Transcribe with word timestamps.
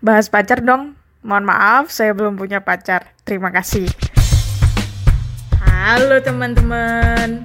Bahas 0.00 0.32
pacar 0.32 0.64
dong. 0.64 0.96
Mohon 1.20 1.52
maaf, 1.52 1.92
saya 1.92 2.16
belum 2.16 2.40
punya 2.40 2.64
pacar. 2.64 3.12
Terima 3.28 3.52
kasih. 3.52 3.84
Halo 5.60 6.16
teman-teman. 6.24 7.44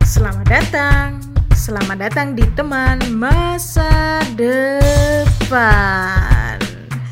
Selamat 0.00 0.48
datang. 0.48 1.20
Selamat 1.52 2.08
datang 2.08 2.32
di 2.32 2.48
teman 2.56 3.04
masa 3.12 4.24
depan. 4.32 4.56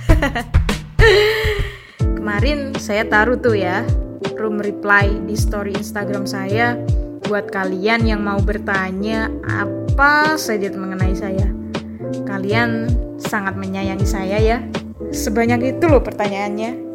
Kemarin 2.16 2.72
saya 2.80 3.04
taruh 3.04 3.36
tuh 3.36 3.60
ya 3.60 3.84
room 4.40 4.56
reply 4.56 5.12
di 5.28 5.36
story 5.36 5.76
Instagram 5.76 6.24
saya 6.24 6.80
buat 7.28 7.52
kalian 7.52 8.08
yang 8.08 8.24
mau 8.24 8.40
bertanya 8.40 9.28
apa 9.44 10.40
saja 10.40 10.72
mengenai 10.72 11.12
saya. 11.12 11.61
Kalian 12.28 12.92
sangat 13.16 13.56
menyayangi 13.56 14.06
saya 14.06 14.38
ya. 14.38 14.58
Sebanyak 15.12 15.76
itu 15.76 15.84
loh 15.88 16.04
pertanyaannya. 16.04 16.94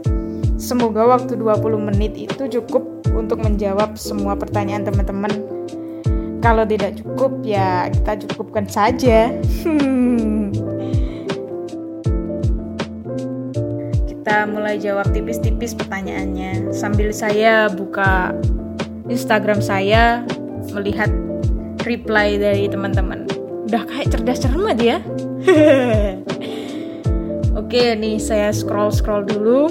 Semoga 0.58 1.06
waktu 1.06 1.38
20 1.38 1.78
menit 1.78 2.18
itu 2.18 2.50
cukup 2.62 3.06
untuk 3.14 3.42
menjawab 3.46 3.94
semua 3.98 4.34
pertanyaan 4.34 4.86
teman-teman. 4.90 5.34
Kalau 6.42 6.66
tidak 6.66 6.98
cukup 7.02 7.46
ya 7.46 7.90
kita 7.94 8.26
cukupkan 8.26 8.66
saja. 8.66 9.34
kita 14.28 14.44
mulai 14.44 14.76
jawab 14.76 15.08
tipis-tipis 15.16 15.72
pertanyaannya 15.72 16.76
sambil 16.76 17.16
saya 17.16 17.72
buka 17.72 18.36
Instagram 19.08 19.64
saya 19.64 20.28
melihat 20.76 21.08
reply 21.88 22.36
dari 22.36 22.68
teman-teman. 22.68 23.37
Udah 23.68 23.84
kayak 23.84 24.16
cerdas 24.16 24.40
cermat 24.40 24.80
ya. 24.80 25.04
Oke, 27.60 28.00
nih 28.00 28.16
saya 28.16 28.56
scroll-scroll 28.56 29.28
dulu. 29.28 29.68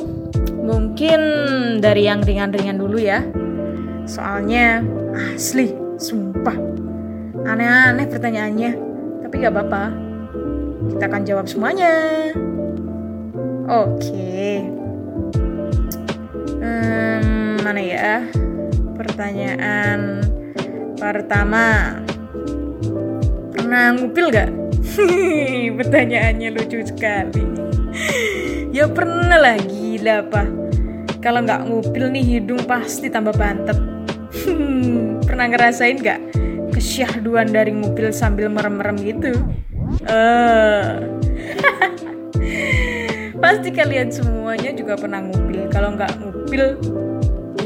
Mungkin 0.61 1.21
dari 1.81 2.05
yang 2.05 2.21
ringan-ringan 2.21 2.77
dulu 2.77 3.01
ya. 3.01 3.25
Soalnya 4.05 4.85
asli, 5.33 5.73
sumpah. 5.97 6.61
Aneh-aneh 7.49 8.05
pertanyaannya. 8.05 8.71
Tapi 9.25 9.35
gak 9.41 9.57
apa-apa. 9.57 9.89
Kita 10.93 11.05
akan 11.09 11.23
jawab 11.25 11.49
semuanya. 11.49 11.97
Oke. 13.65 14.61
Hmm, 16.61 17.65
mana 17.65 17.81
ya? 17.81 18.29
Pertanyaan 18.93 20.21
pertama. 21.01 21.97
Pernah 23.67 23.99
ngupil 23.99 24.31
gak? 24.31 24.51
Pertanyaannya 25.83 26.55
lucu 26.55 26.87
sekali. 26.87 27.43
ya 28.71 28.87
pernah 28.87 29.43
lah, 29.43 29.59
gila 29.59 30.23
apa? 30.23 30.47
Kalau 31.19 31.43
nggak 31.43 31.67
ngupil 31.67 32.15
nih 32.15 32.39
hidung 32.39 32.63
pasti 32.63 33.11
tambah 33.11 33.35
bantet. 33.35 33.75
pernah 35.27 35.51
ngerasain 35.51 35.99
gak? 35.99 36.23
Kesyahduan 36.79 37.51
dari 37.51 37.75
ngupil 37.75 38.15
sambil 38.15 38.47
merem-merem 38.55 39.03
gitu? 39.03 39.35
Uh. 40.07 41.03
pasti 43.43 43.75
kalian 43.75 44.15
semuanya 44.15 44.71
juga 44.79 44.95
pernah 44.95 45.27
ngupil 45.27 45.67
kalau 45.75 45.91
nggak 45.99 46.15
ngupil 46.23 46.79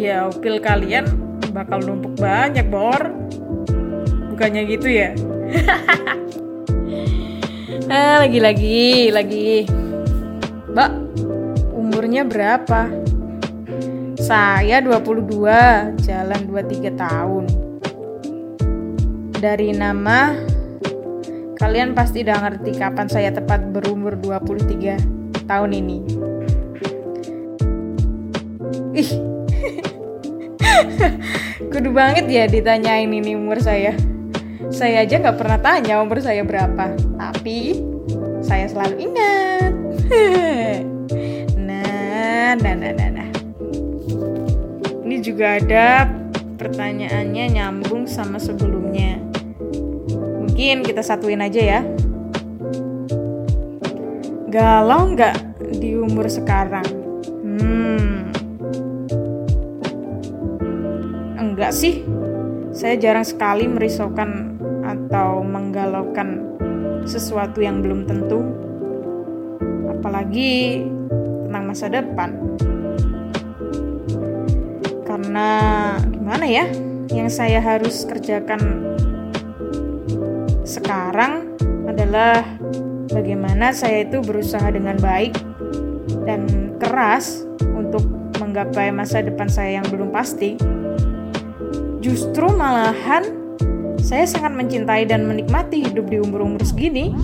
ya 0.00 0.32
upil 0.32 0.64
kalian 0.64 1.04
bakal 1.52 1.76
numpuk 1.84 2.16
banyak 2.16 2.64
bor 2.72 3.12
bukannya 4.32 4.64
gitu 4.64 4.88
ya 4.88 5.12
ah, 7.92 8.22
lagi 8.22 8.38
lagi 8.38 9.10
lagi 9.10 9.66
mbak 10.70 10.90
umurnya 11.74 12.22
berapa 12.22 12.86
saya 14.20 14.84
22 14.84 16.06
jalan 16.06 16.40
23 16.46 16.94
tahun 16.94 17.44
dari 19.40 19.72
nama 19.72 20.36
kalian 21.60 21.92
pasti 21.92 22.24
udah 22.24 22.40
ngerti 22.40 22.70
kapan 22.76 23.08
saya 23.08 23.32
tepat 23.32 23.68
berumur 23.68 24.16
23 24.16 25.44
tahun 25.44 25.70
ini. 25.76 25.98
Ih, 28.96 29.10
kudu 31.72 31.92
banget 31.92 32.32
ya 32.32 32.48
ditanyain 32.48 33.12
ini 33.12 33.36
umur 33.36 33.60
saya. 33.60 33.92
Saya 34.70 35.02
aja 35.02 35.18
nggak 35.18 35.34
pernah 35.34 35.58
tanya 35.58 35.98
umur 35.98 36.22
saya 36.22 36.46
berapa, 36.46 36.94
tapi 37.18 37.82
saya 38.38 38.70
selalu 38.70 39.02
ingat. 39.02 39.72
nah, 41.66 42.54
nah, 42.54 42.74
nah, 42.78 42.92
nah, 42.94 43.10
nah. 43.18 43.30
Ini 45.02 45.16
juga 45.26 45.58
ada 45.58 46.06
pertanyaannya 46.54 47.44
nyambung 47.58 48.06
sama 48.06 48.38
sebelumnya. 48.38 49.18
Mungkin 50.38 50.86
kita 50.86 51.02
satuin 51.02 51.42
aja 51.42 51.62
ya. 51.78 51.80
Galau 54.50 55.18
nggak 55.18 55.34
di 55.82 55.98
umur 55.98 56.30
sekarang? 56.30 56.86
Hmm. 57.42 58.30
Enggak 61.42 61.74
sih. 61.74 62.06
Saya 62.70 62.94
jarang 62.96 63.26
sekali 63.26 63.66
merisaukan 63.66 64.49
atau 65.10 65.42
menggalaukan 65.42 66.46
sesuatu 67.02 67.58
yang 67.58 67.82
belum 67.82 68.06
tentu. 68.06 68.46
Apalagi 69.90 70.86
tentang 71.50 71.66
masa 71.66 71.90
depan. 71.90 72.30
Karena 75.02 75.48
gimana 76.14 76.46
ya? 76.46 76.70
Yang 77.10 77.42
saya 77.42 77.58
harus 77.58 78.06
kerjakan 78.06 78.86
sekarang 80.62 81.58
adalah 81.90 82.46
bagaimana 83.10 83.74
saya 83.74 84.06
itu 84.06 84.22
berusaha 84.22 84.70
dengan 84.70 84.94
baik 85.02 85.34
dan 86.22 86.46
keras 86.78 87.42
untuk 87.74 88.06
menggapai 88.38 88.94
masa 88.94 89.26
depan 89.26 89.50
saya 89.50 89.82
yang 89.82 89.86
belum 89.90 90.14
pasti. 90.14 90.54
Justru 91.98 92.46
malahan 92.54 93.39
saya 94.10 94.26
sangat 94.26 94.58
mencintai 94.58 95.06
dan 95.06 95.22
menikmati 95.22 95.86
hidup 95.86 96.10
di 96.10 96.18
umur-umur 96.18 96.58
segini. 96.66 97.14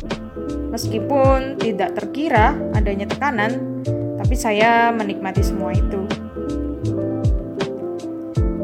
Meskipun 0.70 1.58
tidak 1.58 1.98
terkira 1.98 2.54
adanya 2.78 3.10
tekanan, 3.10 3.82
tapi 4.22 4.38
saya 4.38 4.94
menikmati 4.94 5.42
semua 5.42 5.74
itu. 5.74 6.06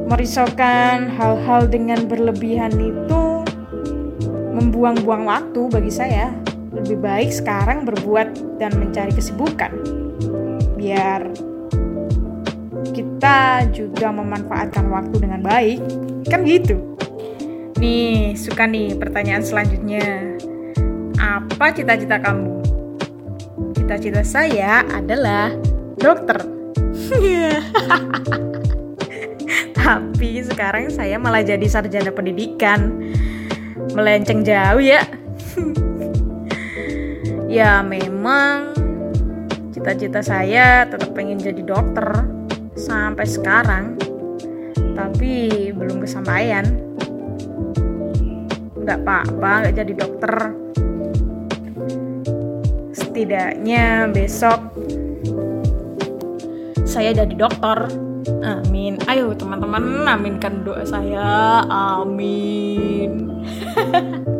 Merisaukan 0.06 1.10
hal-hal 1.18 1.66
dengan 1.66 2.06
berlebihan 2.06 2.70
itu 2.78 3.42
membuang-buang 4.54 5.26
waktu 5.26 5.66
bagi 5.66 5.90
saya 5.90 6.30
lebih 6.70 7.02
baik 7.02 7.34
sekarang 7.34 7.82
berbuat 7.82 8.60
dan 8.62 8.70
mencari 8.76 9.10
kesibukan 9.10 9.72
biar 10.76 11.24
kita 12.92 13.64
juga 13.72 14.12
memanfaatkan 14.12 14.84
waktu 14.92 15.16
dengan 15.16 15.40
baik 15.40 15.80
kan 16.28 16.44
gitu 16.44 16.91
nih 17.82 18.38
suka 18.38 18.70
nih 18.70 18.94
pertanyaan 18.94 19.42
selanjutnya. 19.42 20.38
Apa 21.18 21.74
cita-cita 21.74 22.22
kamu? 22.22 22.62
Cita-cita 23.74 24.22
saya 24.22 24.86
adalah 24.86 25.50
dokter. 25.98 26.38
Tapi 29.82 30.30
sekarang 30.46 30.94
saya 30.94 31.18
malah 31.18 31.42
jadi 31.42 31.66
sarjana 31.66 32.14
pendidikan. 32.14 33.10
Melenceng 33.98 34.46
jauh 34.46 34.78
ya. 34.78 35.02
Ya 37.52 37.84
memang 37.84 38.72
cita-cita 39.76 40.24
saya 40.24 40.88
tetap 40.88 41.12
pengen 41.12 41.36
jadi 41.36 41.60
dokter 41.60 42.24
sampai 42.80 43.28
sekarang. 43.28 44.00
Tapi 44.96 45.68
belum 45.76 46.00
kesampaian 46.00 46.91
nggak 48.82 48.98
apa-apa 49.06 49.50
nggak 49.62 49.76
jadi 49.78 49.92
dokter. 49.94 50.34
Setidaknya 52.92 54.10
besok 54.10 54.60
saya 56.82 57.14
jadi 57.14 57.34
dokter. 57.38 57.86
Amin. 58.42 58.98
Ayo 59.06 59.34
teman-teman 59.34 60.06
aminkan 60.06 60.66
doa 60.66 60.82
saya. 60.82 61.62
Amin. 61.70 63.30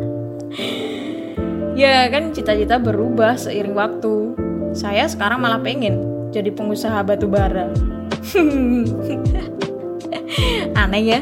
Ya 1.73 2.05
kan 2.05 2.29
cita-cita 2.29 2.77
berubah 2.77 3.33
seiring 3.33 3.73
waktu. 3.73 4.37
Saya 4.77 5.09
sekarang 5.09 5.41
malah 5.41 5.57
pengen 5.57 6.05
jadi 6.29 6.53
pengusaha 6.53 7.01
batu 7.01 7.25
bara. 7.25 7.73
Aneh 10.77 11.01
ya? 11.01 11.19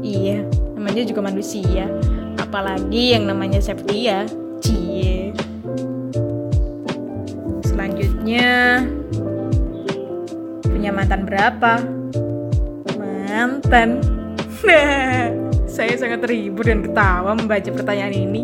Iya 0.00 0.48
namanya 0.80 1.04
juga 1.04 1.20
manusia 1.20 1.92
apalagi 2.50 3.14
yang 3.14 3.30
namanya 3.30 3.62
Septia 3.62 4.26
cie 4.58 5.30
Pertanyaannya, 8.20 8.52
punya 10.62 10.90
mantan 10.92 11.26
berapa? 11.26 11.72
Mantan. 12.94 14.04
Saya 15.66 15.94
sangat 15.96 16.22
terhibur 16.22 16.68
dan 16.68 16.84
ketawa 16.84 17.32
membaca 17.32 17.66
pertanyaan 17.72 18.14
ini. 18.14 18.42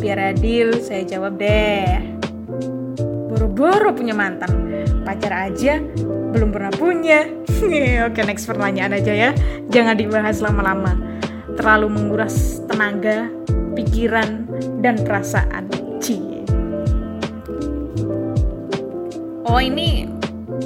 Biar 0.00 0.34
adil, 0.34 0.80
saya 0.82 1.06
jawab 1.06 1.38
deh. 1.38 2.18
Boro-boro 3.30 3.94
punya 3.94 4.16
mantan, 4.16 4.50
pacar 5.06 5.52
aja 5.52 5.78
belum 6.34 6.50
pernah 6.50 6.72
punya. 6.74 7.22
Oke, 8.10 8.26
next 8.26 8.50
pertanyaan 8.50 8.98
aja 8.98 9.12
ya. 9.14 9.30
Jangan 9.70 9.94
dibahas 9.94 10.42
lama-lama. 10.42 11.13
Terlalu 11.54 11.86
menguras 11.90 12.60
tenaga, 12.66 13.30
pikiran, 13.78 14.46
dan 14.82 15.00
perasaan. 15.02 15.70
Cie. 16.02 16.44
Oh, 19.46 19.60
ini 19.62 20.10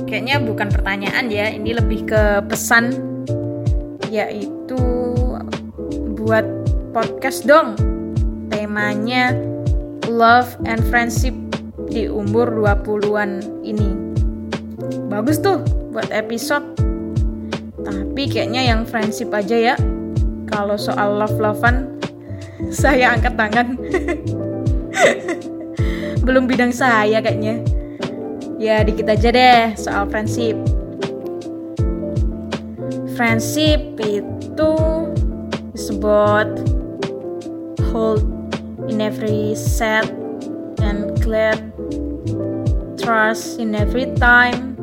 kayaknya 0.09 0.41
bukan 0.41 0.69
pertanyaan 0.73 1.29
ya. 1.29 1.53
Ini 1.53 1.71
lebih 1.77 2.09
ke 2.09 2.23
pesan 2.49 2.95
yaitu 4.09 4.81
buat 6.17 6.45
podcast 6.97 7.45
dong 7.45 7.77
temanya 8.49 9.37
love 10.09 10.57
and 10.65 10.81
friendship 10.89 11.37
di 11.89 12.09
umur 12.09 12.49
20-an 12.49 13.45
ini. 13.65 13.93
Bagus 15.09 15.41
tuh 15.41 15.61
buat 15.93 16.09
episode. 16.13 16.65
Tapi 17.85 18.23
kayaknya 18.29 18.75
yang 18.75 18.85
friendship 18.85 19.33
aja 19.33 19.57
ya. 19.73 19.77
Kalau 20.49 20.81
soal 20.81 21.21
love-lovean 21.21 22.01
saya 22.69 23.15
angkat 23.15 23.39
tangan. 23.39 23.77
Belum 26.27 26.45
bidang 26.45 26.75
saya 26.75 27.23
kayaknya. 27.23 27.63
Ya 28.59 28.83
dikit 28.83 29.07
aja 29.07 29.31
deh 29.31 29.79
soal 29.79 30.11
friendship. 30.11 30.59
Friendship 33.15 33.99
itu 34.03 34.73
disebut 35.75 36.49
hold 37.91 38.23
in 38.87 39.03
every 39.03 39.55
sad 39.55 40.07
and 40.83 41.19
glad, 41.23 41.59
trust 42.99 43.59
in 43.59 43.75
every 43.75 44.07
time, 44.19 44.79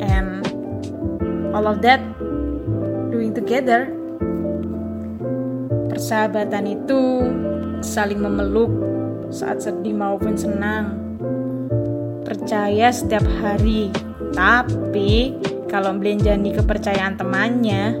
and 0.00 0.44
all 1.52 1.68
of 1.68 1.84
that 1.84 2.00
doing 3.12 3.34
together. 3.34 3.99
Persahabatan 6.10 6.66
itu 6.66 7.22
saling 7.86 8.18
memeluk 8.18 8.66
saat 9.30 9.62
sedih 9.62 9.94
maupun 9.94 10.34
senang. 10.34 10.98
Percaya 12.26 12.90
setiap 12.90 13.22
hari, 13.38 13.94
tapi 14.34 15.38
kalau 15.70 15.94
belenjani 15.94 16.50
kepercayaan 16.50 17.14
temannya, 17.14 17.94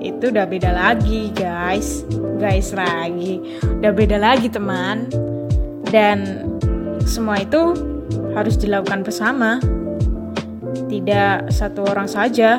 itu 0.00 0.32
udah 0.32 0.48
beda 0.48 0.72
lagi 0.72 1.28
guys. 1.36 2.08
Guys 2.40 2.72
lagi 2.72 3.60
udah 3.68 3.92
beda 3.92 4.16
lagi 4.16 4.48
teman. 4.48 5.12
Dan 5.92 6.48
semua 7.04 7.36
itu 7.36 7.76
harus 8.32 8.56
dilakukan 8.56 9.04
bersama. 9.04 9.60
Tidak 10.88 11.52
satu 11.52 11.84
orang 11.84 12.08
saja. 12.08 12.56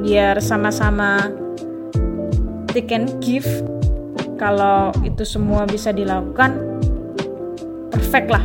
Biar 0.00 0.40
sama-sama 0.40 1.28
take 2.72 2.90
and 2.90 3.12
give 3.20 3.44
kalau 4.36 4.90
itu 5.06 5.22
semua 5.22 5.66
bisa 5.66 5.90
dilakukan 5.90 6.58
perfect 7.90 8.28
lah 8.32 8.44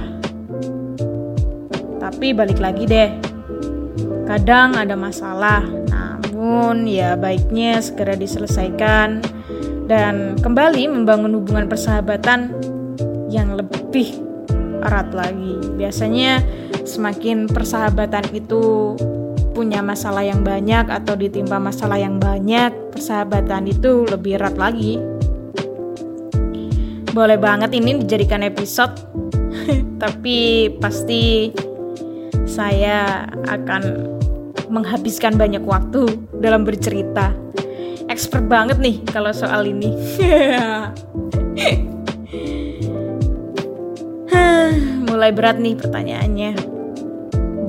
tapi 1.99 2.31
balik 2.33 2.61
lagi 2.61 2.85
deh 2.85 3.09
kadang 4.29 4.77
ada 4.77 4.93
masalah 4.93 5.65
namun 5.89 6.85
ya 6.87 7.19
baiknya 7.19 7.81
segera 7.83 8.15
diselesaikan 8.15 9.19
dan 9.89 10.37
kembali 10.37 10.85
membangun 10.85 11.33
hubungan 11.41 11.65
persahabatan 11.65 12.53
yang 13.33 13.57
lebih 13.57 14.21
erat 14.85 15.11
lagi. 15.11 15.57
Biasanya 15.75 16.45
semakin 16.87 17.49
persahabatan 17.49 18.29
itu 18.31 18.95
punya 19.51 19.83
masalah 19.83 20.23
yang 20.23 20.45
banyak 20.45 20.87
atau 20.87 21.19
ditimpa 21.19 21.59
masalah 21.59 21.99
yang 21.99 22.21
banyak, 22.21 22.71
persahabatan 22.95 23.67
itu 23.67 24.07
lebih 24.07 24.39
erat 24.39 24.55
lagi. 24.55 25.01
Boleh 27.09 27.41
banget 27.41 27.73
ini 27.73 27.97
dijadikan 28.05 28.45
episode, 28.45 28.93
tapi 30.03 30.69
pasti 30.77 31.49
saya 32.45 33.25
akan 33.49 33.81
menghabiskan 34.69 35.33
banyak 35.33 35.65
waktu 35.65 36.05
dalam 36.37 36.61
bercerita. 36.63 37.33
Expert 38.09 38.45
banget 38.49 38.77
nih 38.81 39.01
kalau 39.09 39.33
soal 39.33 39.65
ini. 39.65 39.93
Mulai 45.09 45.33
berat 45.33 45.57
nih 45.57 45.75
pertanyaannya. 45.77 46.51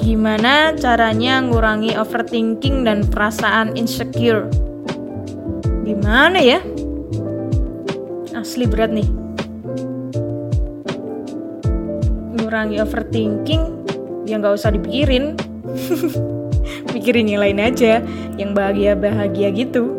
Gimana 0.00 0.72
caranya 0.76 1.44
ngurangi 1.44 1.96
overthinking 1.96 2.84
dan 2.88 3.04
perasaan 3.08 3.76
insecure? 3.76 4.48
Gimana 5.84 6.40
ya? 6.40 6.60
Asli 8.32 8.64
berat 8.64 8.92
nih. 8.96 9.29
Ngurangi 12.50 12.82
overthinking 12.82 13.62
ya 14.26 14.34
nggak 14.42 14.58
usah 14.58 14.74
dipikirin. 14.74 15.38
mikirin 16.98 17.30
yang 17.30 17.46
lain 17.46 17.62
aja 17.62 18.02
yang 18.42 18.58
bahagia-bahagia 18.58 19.54
gitu. 19.54 19.94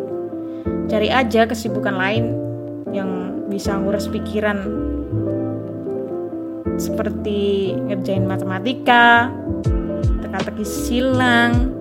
Cari 0.91 1.07
aja 1.07 1.47
kesibukan 1.47 1.95
lain 1.95 2.35
yang 2.91 3.39
bisa 3.47 3.79
nguras 3.79 4.11
pikiran. 4.11 4.67
Seperti 6.75 7.71
ngerjain 7.87 8.27
matematika 8.27 9.31
teka-teki 10.19 10.67
silang. 10.67 11.71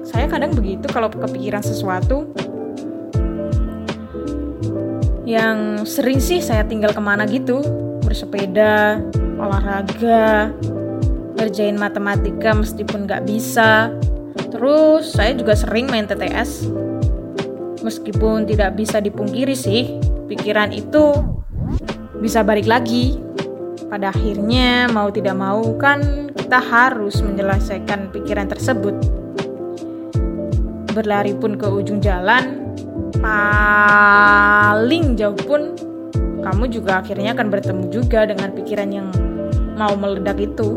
Saya 0.00 0.32
kadang 0.32 0.56
begitu 0.56 0.88
kalau 0.88 1.12
kepikiran 1.12 1.60
sesuatu 1.60 2.24
yang 5.28 5.84
sering 5.84 6.24
sih 6.24 6.40
saya 6.40 6.64
tinggal 6.64 6.96
ke 6.96 7.04
mana 7.04 7.28
gitu 7.28 7.60
bersepeda 8.00 8.96
olahraga 9.40 10.52
ngerjain 11.40 11.80
matematika 11.80 12.52
meskipun 12.52 13.08
nggak 13.08 13.24
bisa 13.24 13.88
Terus 14.50 15.14
saya 15.14 15.32
juga 15.32 15.54
sering 15.54 15.86
main 15.86 16.04
TTS. 16.04 16.66
Meskipun 17.80 18.44
tidak 18.44 18.76
bisa 18.76 19.00
dipungkiri 19.00 19.56
sih, 19.56 19.96
pikiran 20.28 20.74
itu 20.74 21.16
bisa 22.20 22.44
balik 22.44 22.68
lagi. 22.68 23.16
Pada 23.88 24.12
akhirnya 24.14 24.86
mau 24.92 25.10
tidak 25.10 25.34
mau 25.34 25.74
kan 25.80 26.30
kita 26.36 26.60
harus 26.60 27.18
menyelesaikan 27.24 28.12
pikiran 28.12 28.46
tersebut. 28.50 28.94
Berlari 30.92 31.34
pun 31.34 31.54
ke 31.56 31.66
ujung 31.66 32.02
jalan, 32.02 32.74
paling 33.22 35.14
jauh 35.14 35.38
pun 35.46 35.74
kamu 36.42 36.64
juga 36.68 37.00
akhirnya 37.02 37.32
akan 37.34 37.48
bertemu 37.48 37.84
juga 37.90 38.26
dengan 38.26 38.50
pikiran 38.54 38.90
yang 38.90 39.08
mau 39.80 39.96
meledak 39.96 40.36
itu. 40.36 40.76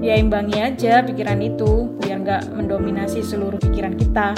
Ya 0.00 0.16
imbangi 0.16 0.64
aja 0.64 1.04
pikiran 1.04 1.44
itu 1.44 1.92
biar 2.00 2.24
nggak 2.24 2.42
mendominasi 2.56 3.20
seluruh 3.20 3.60
pikiran 3.60 4.00
kita. 4.00 4.32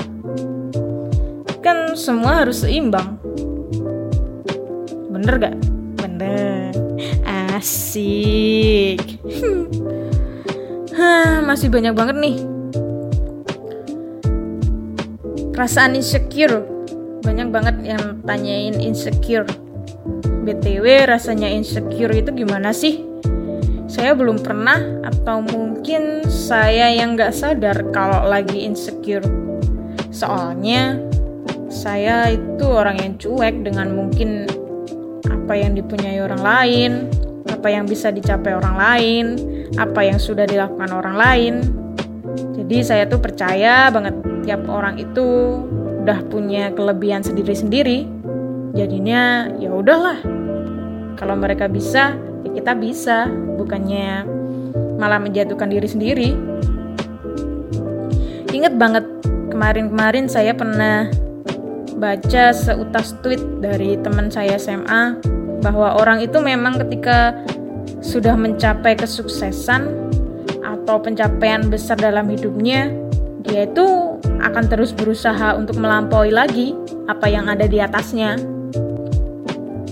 Kan 1.63 1.95
semua 1.95 2.43
harus 2.43 2.67
seimbang. 2.67 3.15
Bener 5.15 5.35
gak? 5.39 5.55
bener. 6.03 6.75
Asik. 7.55 9.23
Hah, 10.99 11.43
masih 11.47 11.71
banyak 11.71 11.95
banget 11.95 12.17
nih. 12.19 12.37
Perasaan 15.55 15.95
insecure. 15.95 16.63
Banyak 17.27 17.49
banget 17.51 17.77
yang 17.83 18.23
tanyain 18.23 18.79
insecure 18.79 19.49
btw 20.47 21.11
rasanya 21.11 21.51
insecure 21.51 22.15
itu 22.15 22.31
gimana 22.33 22.71
sih? 22.71 23.03
Saya 23.87 24.19
belum 24.19 24.43
pernah 24.43 24.83
atau 25.07 25.43
mungkin 25.43 26.27
saya 26.27 26.91
yang 26.91 27.15
nggak 27.15 27.35
sadar 27.35 27.91
kalau 27.95 28.27
lagi 28.27 28.67
insecure. 28.67 29.23
Soalnya 30.11 30.99
saya 31.71 32.35
itu 32.35 32.67
orang 32.67 32.99
yang 32.99 33.13
cuek 33.19 33.63
dengan 33.63 33.95
mungkin 33.95 34.47
apa 35.27 35.55
yang 35.55 35.79
dipunyai 35.79 36.19
orang 36.19 36.43
lain 36.43 36.93
apa 37.47 37.71
yang 37.71 37.87
bisa 37.87 38.11
dicapai 38.11 38.55
orang 38.55 38.75
lain 38.75 39.25
apa 39.79 40.03
yang 40.03 40.19
sudah 40.19 40.47
dilakukan 40.47 40.91
orang 40.91 41.17
lain. 41.19 41.55
Jadi 42.59 42.83
saya 42.83 43.07
tuh 43.07 43.23
percaya 43.23 43.87
banget 43.95 44.19
tiap 44.43 44.67
orang 44.67 44.99
itu 44.99 45.59
udah 46.03 46.23
punya 46.31 46.71
kelebihan 46.75 47.23
sendiri-sendiri 47.23 48.16
jadinya 48.77 49.49
ya 49.57 49.73
udahlah 49.73 50.21
kalau 51.17 51.35
mereka 51.35 51.67
bisa 51.67 52.13
ya 52.45 52.51
kita 52.53 52.77
bisa 52.77 53.27
bukannya 53.57 54.29
malah 55.01 55.17
menjatuhkan 55.17 55.73
diri 55.73 55.89
sendiri 55.89 56.31
inget 58.53 58.77
banget 58.77 59.05
kemarin-kemarin 59.49 60.29
saya 60.29 60.53
pernah 60.53 61.09
baca 61.97 62.53
seutas 62.53 63.17
tweet 63.25 63.41
dari 63.65 63.97
teman 64.05 64.29
saya 64.29 64.61
SMA 64.61 65.17
bahwa 65.65 65.97
orang 65.97 66.21
itu 66.21 66.39
memang 66.39 66.77
ketika 66.77 67.33
sudah 68.05 68.37
mencapai 68.37 68.95
kesuksesan 68.95 69.89
atau 70.63 71.03
pencapaian 71.03 71.67
besar 71.67 71.99
dalam 71.99 72.31
hidupnya, 72.31 72.93
dia 73.43 73.67
itu 73.67 74.19
akan 74.23 74.65
terus 74.71 74.95
berusaha 74.95 75.59
untuk 75.59 75.81
melampaui 75.81 76.31
lagi 76.31 76.77
apa 77.11 77.27
yang 77.27 77.51
ada 77.51 77.67
di 77.67 77.83
atasnya. 77.83 78.56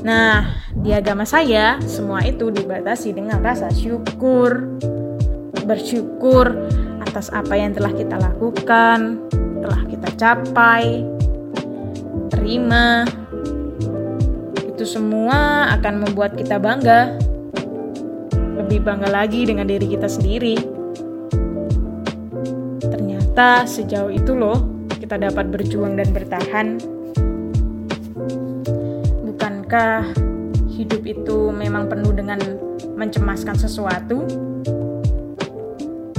Nah, 0.04 0.52
di 0.76 0.92
agama 0.92 1.24
saya, 1.24 1.80
semua 1.88 2.20
itu 2.20 2.52
dibatasi 2.52 3.16
dengan 3.16 3.40
rasa 3.40 3.72
syukur, 3.72 4.76
bersyukur 5.64 6.52
atas 7.08 7.32
apa 7.32 7.56
yang 7.56 7.72
telah 7.72 7.88
kita 7.88 8.20
lakukan, 8.20 9.16
telah 9.64 9.82
kita 9.88 10.08
capai, 10.20 11.08
terima. 12.28 13.08
Itu 14.60 14.84
semua 14.84 15.72
akan 15.72 16.04
membuat 16.04 16.36
kita 16.36 16.60
bangga. 16.60 17.16
Lebih 18.60 18.84
bangga 18.84 19.08
lagi 19.08 19.48
dengan 19.48 19.64
diri 19.64 19.88
kita 19.88 20.04
sendiri. 20.04 20.60
Ternyata 22.84 23.64
sejauh 23.64 24.12
itu 24.12 24.36
loh 24.36 24.68
kita 25.00 25.16
dapat 25.16 25.48
berjuang 25.48 25.96
dan 25.96 26.12
bertahan. 26.12 26.76
Bukankah 29.64 30.12
hidup 30.76 31.08
itu 31.08 31.48
memang 31.48 31.88
penuh 31.88 32.12
dengan 32.12 32.36
mencemaskan 33.00 33.56
sesuatu? 33.56 34.20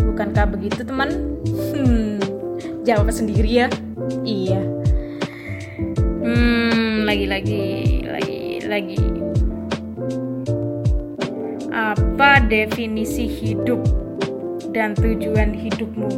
Bukankah 0.01 0.49
begitu, 0.49 0.81
teman? 0.81 1.37
Hmm, 1.69 2.17
jawab 2.81 3.13
sendiri 3.13 3.45
ya. 3.45 3.67
Iya. 4.25 4.65
Hmm, 6.25 7.05
lagi-lagi, 7.05 8.01
lagi-lagi. 8.09 9.05
Apa 11.69 12.41
definisi 12.49 13.29
hidup 13.29 13.85
dan 14.73 14.97
tujuan 14.97 15.53
hidupmu? 15.53 16.09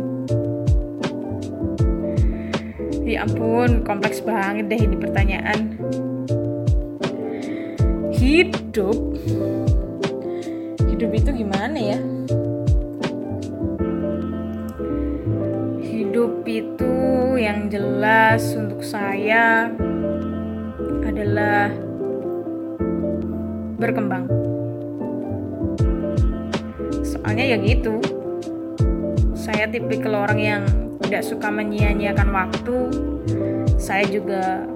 Ya 3.03 3.27
ampun, 3.27 3.83
kompleks 3.83 4.23
banget 4.23 4.71
deh 4.71 4.79
ini 4.79 4.95
pertanyaan. 4.95 5.75
Hidup, 8.27 9.15
hidup 10.83 11.11
itu 11.15 11.29
gimana 11.31 11.79
ya? 11.79 11.95
Hidup 15.79 16.43
itu 16.43 16.91
yang 17.39 17.71
jelas 17.71 18.51
untuk 18.59 18.83
saya 18.83 19.71
adalah 21.07 21.71
berkembang. 23.79 24.27
Soalnya 27.07 27.55
ya 27.55 27.57
gitu. 27.63 27.95
Saya 29.39 29.71
tipikal 29.71 30.27
orang 30.27 30.39
yang 30.43 30.63
tidak 31.07 31.23
suka 31.23 31.47
menyia-nyiakan 31.47 32.27
waktu. 32.35 32.77
Saya 33.79 34.03
juga 34.03 34.67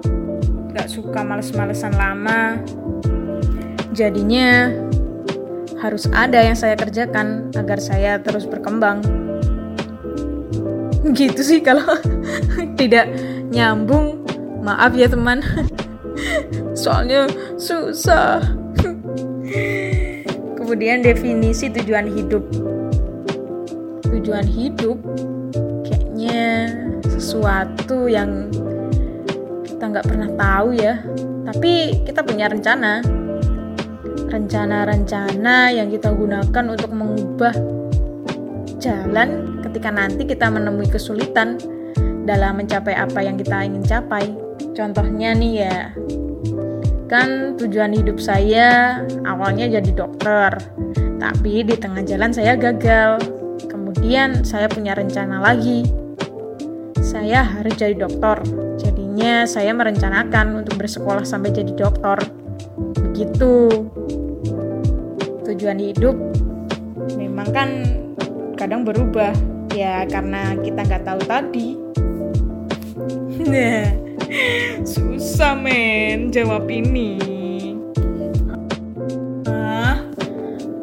gak 0.72 0.88
suka 0.88 1.20
males-malesan 1.20 1.92
lama. 2.00 2.56
Jadinya 3.92 4.72
harus 5.76 6.08
ada 6.08 6.40
yang 6.40 6.56
saya 6.56 6.80
kerjakan 6.80 7.52
agar 7.52 7.76
saya 7.76 8.16
terus 8.24 8.48
berkembang. 8.48 9.04
Gitu 11.12 11.40
sih 11.44 11.60
kalau 11.60 12.00
tidak 12.80 13.12
nyambung. 13.52 14.24
Maaf 14.64 14.96
ya 14.96 15.10
teman. 15.10 15.44
Soalnya 16.82 17.28
susah. 17.60 18.40
Kemudian 20.56 21.04
definisi 21.04 21.68
tujuan 21.68 22.08
hidup. 22.08 22.46
Tujuan 24.08 24.46
hidup 24.48 24.96
kayaknya 25.84 26.70
sesuatu 27.04 28.08
yang 28.08 28.48
kita 29.68 29.84
nggak 29.84 30.06
pernah 30.08 30.30
tahu 30.38 30.78
ya. 30.78 31.02
Tapi 31.42 32.06
kita 32.06 32.22
punya 32.22 32.46
rencana 32.46 33.21
rencana-rencana 34.32 35.76
yang 35.76 35.92
kita 35.92 36.08
gunakan 36.08 36.64
untuk 36.64 36.90
mengubah 36.96 37.52
jalan 38.80 39.60
ketika 39.60 39.92
nanti 39.92 40.24
kita 40.24 40.48
menemui 40.48 40.88
kesulitan 40.88 41.60
dalam 42.24 42.58
mencapai 42.58 42.96
apa 42.96 43.20
yang 43.20 43.36
kita 43.36 43.60
ingin 43.60 43.84
capai. 43.84 44.32
Contohnya 44.72 45.36
nih 45.36 45.68
ya, 45.68 45.78
kan 47.12 47.60
tujuan 47.60 47.92
hidup 47.92 48.16
saya 48.16 49.04
awalnya 49.28 49.68
jadi 49.68 49.92
dokter, 49.92 50.56
tapi 51.20 51.62
di 51.68 51.76
tengah 51.76 52.00
jalan 52.08 52.32
saya 52.32 52.56
gagal. 52.56 53.20
Kemudian 53.68 54.48
saya 54.48 54.66
punya 54.66 54.96
rencana 54.96 55.44
lagi, 55.44 55.84
saya 57.04 57.44
harus 57.44 57.76
jadi 57.76 57.94
dokter. 57.94 58.40
Jadinya 58.80 59.44
saya 59.44 59.76
merencanakan 59.76 60.64
untuk 60.64 60.80
bersekolah 60.80 61.22
sampai 61.22 61.52
jadi 61.52 61.76
dokter. 61.76 62.16
Begitu 62.96 63.68
tujuan 65.62 65.78
hidup 65.78 66.18
memang 67.14 67.46
kan 67.54 67.70
kadang 68.58 68.82
berubah. 68.82 69.30
Ya 69.70 70.02
karena 70.10 70.58
kita 70.58 70.82
nggak 70.82 71.06
tahu 71.06 71.22
tadi. 71.22 71.78
Nah 73.46 73.86
susah 74.82 75.54
men 75.54 76.34
jawab 76.34 76.66
ini. 76.66 77.14
Ah 79.46 80.02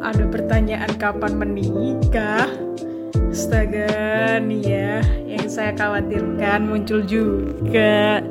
ada 0.00 0.24
pertanyaan 0.32 0.96
kapan 0.96 1.36
menikah? 1.36 2.48
Astaga 3.28 4.40
nih 4.40 4.64
ya 4.64 5.04
yang 5.28 5.44
saya 5.44 5.76
khawatirkan 5.76 6.64
muncul 6.64 7.04
juga. 7.04 8.24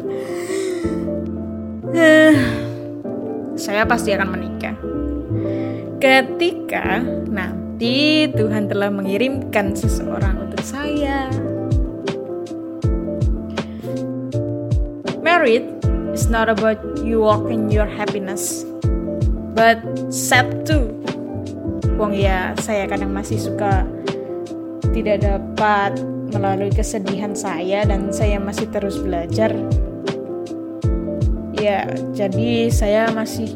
Saya 3.53 3.85
pasti 3.85 4.17
akan 4.17 4.33
menikah 4.33 4.68
ketika 5.99 7.03
nanti 7.27 8.23
Tuhan 8.31 8.71
telah 8.71 8.87
mengirimkan 8.87 9.75
seseorang 9.75 10.47
untuk 10.47 10.63
saya. 10.63 11.27
Married 15.19 15.67
is 16.15 16.31
not 16.31 16.47
about 16.47 16.79
you 17.03 17.19
walking 17.19 17.67
your 17.67 17.85
happiness, 17.85 18.63
but 19.53 19.77
sad 20.07 20.63
too. 20.63 20.87
Wong 21.99 22.15
ya, 22.15 22.55
saya 22.63 22.87
kadang 22.87 23.11
masih 23.11 23.35
suka 23.35 23.83
tidak 24.95 25.19
dapat 25.19 25.99
melalui 26.31 26.71
kesedihan 26.71 27.35
saya 27.35 27.83
dan 27.83 28.07
saya 28.15 28.39
masih 28.39 28.71
terus 28.71 28.95
belajar. 29.03 29.51
Ya, 31.59 31.83
jadi 32.15 32.71
saya 32.71 33.11
masih 33.11 33.51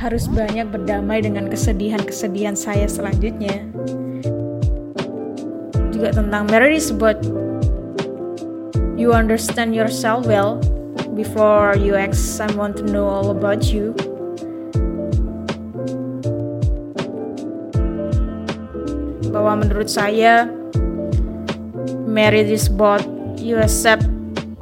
harus 0.00 0.24
banyak 0.32 0.64
berdamai 0.72 1.20
dengan 1.20 1.52
kesedihan-kesedihan 1.52 2.56
saya 2.56 2.88
selanjutnya. 2.88 3.68
Juga 5.92 6.16
tentang 6.16 6.48
marriage 6.48 6.88
about 6.88 7.20
you 8.96 9.12
understand 9.12 9.76
yourself 9.76 10.24
well 10.24 10.56
before 11.12 11.76
you 11.76 11.92
ask 12.00 12.16
someone 12.16 12.72
to 12.72 12.80
know 12.88 13.04
all 13.04 13.28
about 13.28 13.68
you. 13.68 13.92
Bahwa 19.28 19.60
menurut 19.60 19.92
saya 19.92 20.48
marriage 22.08 22.48
is 22.48 22.72
about 22.72 23.04
you 23.36 23.60
accept 23.60 24.08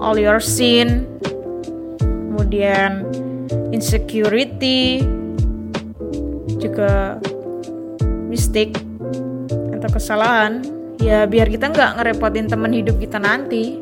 all 0.03 0.19
your 0.19 0.43
sin, 0.43 1.07
kemudian 2.03 3.07
insecurity, 3.71 5.07
juga 6.69 7.17
mistake 8.29 8.77
atau 9.73 9.89
kesalahan 9.89 10.61
ya 11.01 11.25
biar 11.25 11.49
kita 11.49 11.73
nggak 11.73 11.97
ngerepotin 11.97 12.47
teman 12.47 12.77
hidup 12.77 13.01
kita 13.01 13.17
nanti. 13.17 13.81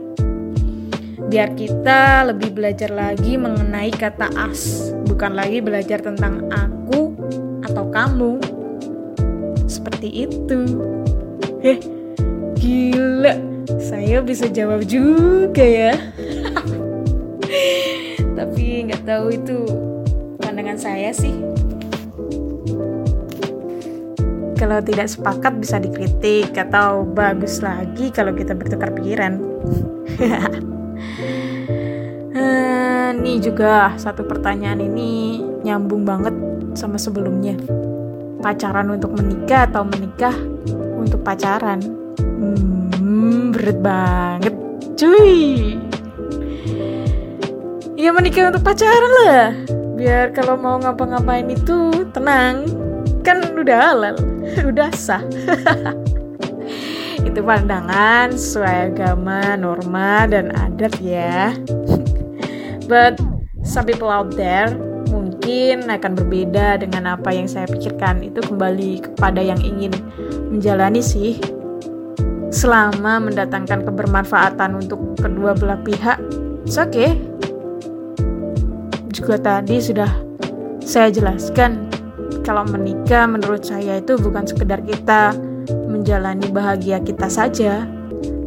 Biar 1.27 1.59
kita 1.59 2.31
lebih 2.31 2.55
belajar 2.55 2.87
lagi 2.95 3.35
mengenai 3.35 3.91
kata 3.91 4.31
as 4.39 4.95
bukan 5.11 5.35
lagi 5.35 5.59
belajar 5.59 5.99
tentang 5.99 6.47
aku 6.55 7.19
atau 7.67 7.91
kamu. 7.91 8.39
Seperti 9.67 10.31
itu. 10.31 10.61
Heh 11.67 11.83
gila. 12.63 13.35
Saya 13.83 14.23
bisa 14.23 14.47
jawab 14.47 14.87
juga 14.87 15.67
ya. 15.67 15.99
Tapi 18.39 18.87
nggak 18.87 19.03
tahu 19.03 19.35
itu 19.35 19.59
pandangan 20.39 20.79
saya 20.79 21.11
sih 21.11 21.35
Kalau 24.57 24.81
tidak 24.81 25.13
sepakat 25.13 25.61
bisa 25.61 25.77
dikritik 25.77 26.57
atau 26.57 27.05
bagus 27.05 27.61
lagi 27.61 28.09
kalau 28.09 28.33
kita 28.33 28.57
bertukar 28.57 28.91
pikiran. 28.97 29.37
Ini 33.27 33.43
juga 33.43 33.91
satu 33.99 34.23
pertanyaan 34.23 34.79
ini 34.79 35.43
nyambung 35.67 36.07
banget 36.07 36.31
sama 36.79 36.95
sebelumnya. 36.95 37.59
Pacaran 38.39 38.87
untuk 38.87 39.19
menikah 39.19 39.67
atau 39.67 39.83
menikah 39.83 40.33
untuk 40.95 41.27
pacaran? 41.27 41.83
Hmm, 42.23 43.51
berat 43.51 43.83
banget, 43.83 44.55
cuy. 44.95 45.75
Ya 47.99 48.15
menikah 48.15 48.55
untuk 48.55 48.63
pacaran 48.63 49.13
lah. 49.27 49.47
Biar 49.99 50.31
kalau 50.31 50.55
mau 50.55 50.79
ngapa-ngapain 50.79 51.51
itu 51.51 52.09
tenang. 52.15 52.63
Kan 53.27 53.43
udah 53.59 53.79
halal, 53.91 54.17
udah 54.71 54.91
sah. 54.95 55.23
itu 57.27 57.41
pandangan 57.43 58.33
sesuai 58.33 58.95
agama, 58.95 59.59
norma, 59.59 60.25
dan 60.31 60.55
adat 60.55 60.95
ya. 61.03 61.53
But 62.87 63.19
some 63.67 63.85
people 63.85 64.09
out 64.09 64.33
there 64.39 64.71
mungkin 65.11 65.91
akan 65.91 66.13
berbeda 66.19 66.83
dengan 66.83 67.19
apa 67.19 67.35
yang 67.35 67.51
saya 67.51 67.67
pikirkan. 67.67 68.23
Itu 68.23 68.43
kembali 68.47 69.11
kepada 69.11 69.43
yang 69.43 69.59
ingin 69.63 69.95
menjalani 70.51 71.03
sih. 71.03 71.39
Selama 72.55 73.21
mendatangkan 73.21 73.85
kebermanfaatan 73.85 74.79
untuk 74.79 75.19
kedua 75.19 75.53
belah 75.59 75.83
pihak, 75.83 76.17
it's 76.63 76.79
okay. 76.79 77.19
Juga 79.11 79.37
tadi 79.37 79.83
sudah 79.83 80.09
saya 80.87 81.11
jelaskan 81.11 81.86
kalau 82.47 82.63
menikah 82.63 83.27
menurut 83.27 83.67
saya 83.67 83.99
itu 83.99 84.15
bukan 84.15 84.47
sekedar 84.47 84.79
kita 84.87 85.35
menjalani 85.91 86.47
bahagia 86.55 87.03
kita 87.03 87.27
saja, 87.27 87.91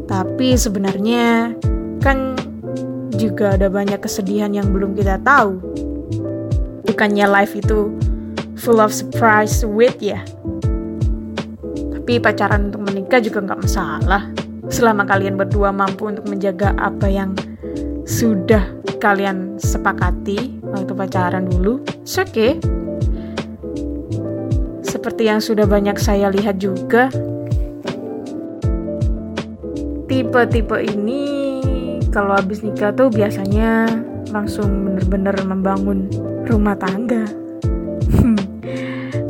tapi 0.07 0.55
sebenarnya 0.55 1.51
kan 1.99 2.39
juga 3.19 3.59
ada 3.59 3.67
banyak 3.67 3.99
kesedihan 3.99 4.55
yang 4.55 4.71
belum 4.71 4.95
kita 4.95 5.19
tahu. 5.19 5.59
Bukannya 6.87 7.27
life 7.27 7.51
itu 7.59 7.91
full 8.55 8.79
of 8.79 8.95
surprise 8.95 9.67
with 9.67 9.99
ya. 9.99 10.23
Tapi 11.99 12.23
pacaran 12.23 12.71
untuk 12.71 12.87
menikah 12.87 13.19
juga 13.19 13.43
nggak 13.43 13.67
masalah. 13.67 14.31
Selama 14.71 15.03
kalian 15.03 15.35
berdua 15.35 15.75
mampu 15.75 16.07
untuk 16.07 16.23
menjaga 16.31 16.71
apa 16.79 17.11
yang 17.11 17.35
sudah 18.07 18.63
kalian 19.03 19.59
sepakati 19.59 20.63
waktu 20.63 20.93
pacaran 20.95 21.51
dulu, 21.51 21.83
it's 21.99 22.15
okay. 22.15 22.55
Seperti 24.99 25.31
yang 25.31 25.39
sudah 25.39 25.63
banyak 25.63 25.95
saya 25.95 26.27
lihat 26.27 26.59
juga, 26.59 27.07
tipe-tipe 30.11 30.75
ini 30.75 31.23
kalau 32.11 32.35
habis 32.35 32.59
nikah 32.59 32.91
tuh 32.91 33.07
biasanya 33.07 33.87
langsung 34.35 34.67
bener-bener 34.83 35.39
membangun 35.47 36.11
rumah 36.51 36.75
tangga. 36.75 37.31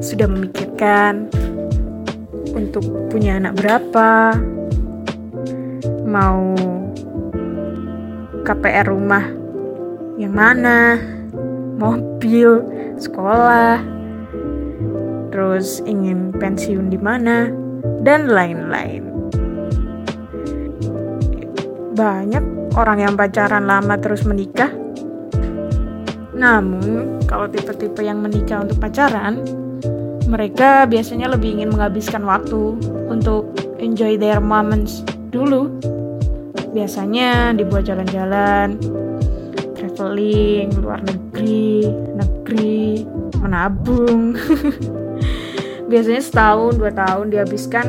Sudah 0.09 0.25
memikirkan 0.25 1.29
untuk 2.57 2.89
punya 3.13 3.37
anak 3.37 3.61
berapa, 3.61 4.41
mau 6.01 6.57
KPR 8.41 8.89
rumah 8.89 9.29
yang 10.17 10.33
mana, 10.33 10.97
mobil, 11.77 12.65
sekolah, 12.97 13.98
terus 15.39 15.79
ingin 15.87 16.35
pensiun 16.35 16.91
di 16.91 16.99
mana, 16.99 17.47
dan 18.03 18.27
lain-lain. 18.27 19.07
Banyak 21.95 22.75
orang 22.75 23.07
yang 23.07 23.15
pacaran 23.15 23.63
lama 23.63 23.95
terus 23.95 24.27
menikah. 24.27 24.67
Namun, 26.35 27.23
kalau 27.23 27.47
tipe-tipe 27.47 28.03
yang 28.03 28.19
menikah 28.19 28.67
untuk 28.67 28.83
pacaran, 28.83 29.39
mereka 30.27 30.83
biasanya 30.83 31.31
lebih 31.31 31.55
ingin 31.55 31.71
menghabiskan 31.71 32.27
waktu 32.27 32.75
untuk 33.07 33.47
enjoy 33.79 34.19
their 34.19 34.43
moments 34.43 35.07
dulu. 35.31 35.71
Biasanya 36.75 37.55
dibuat 37.55 37.87
jalan-jalan, 37.87 38.75
traveling, 39.71 40.67
luar 40.83 40.99
negeri, 40.99 41.87
negeri, 42.11 43.07
menabung. 43.39 44.35
biasanya 45.89 46.21
setahun, 46.21 46.77
dua 46.77 46.93
tahun 46.93 47.33
dihabiskan 47.33 47.85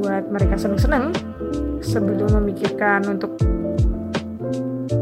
buat 0.00 0.32
mereka 0.32 0.56
seneng-seneng 0.56 1.12
sebelum 1.84 2.40
memikirkan 2.40 3.04
untuk 3.04 3.36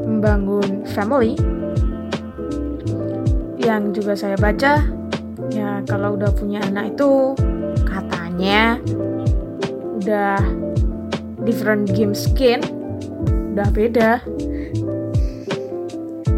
membangun 0.05 0.83
family. 0.93 1.39
Yang 3.63 4.03
juga 4.03 4.13
saya 4.19 4.37
baca 4.37 4.85
ya 5.55 5.81
kalau 5.87 6.19
udah 6.19 6.35
punya 6.35 6.61
anak 6.67 6.99
itu 6.99 7.33
katanya 7.87 8.77
udah 10.03 10.37
different 11.47 11.89
game 11.95 12.13
skin 12.13 12.61
udah 13.55 13.69
beda. 13.71 14.11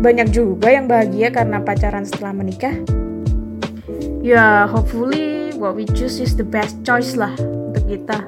Banyak 0.05 0.29
juga 0.31 0.71
yang 0.71 0.87
bahagia 0.87 1.33
karena 1.33 1.59
pacaran 1.65 2.05
setelah 2.05 2.37
menikah. 2.37 2.77
Ya 4.21 4.69
hopefully 4.69 5.36
what 5.57 5.77
we 5.77 5.85
choose 5.97 6.21
is 6.21 6.37
the 6.37 6.47
best 6.47 6.81
choice 6.85 7.17
lah 7.17 7.33
untuk 7.41 7.85
kita 7.89 8.19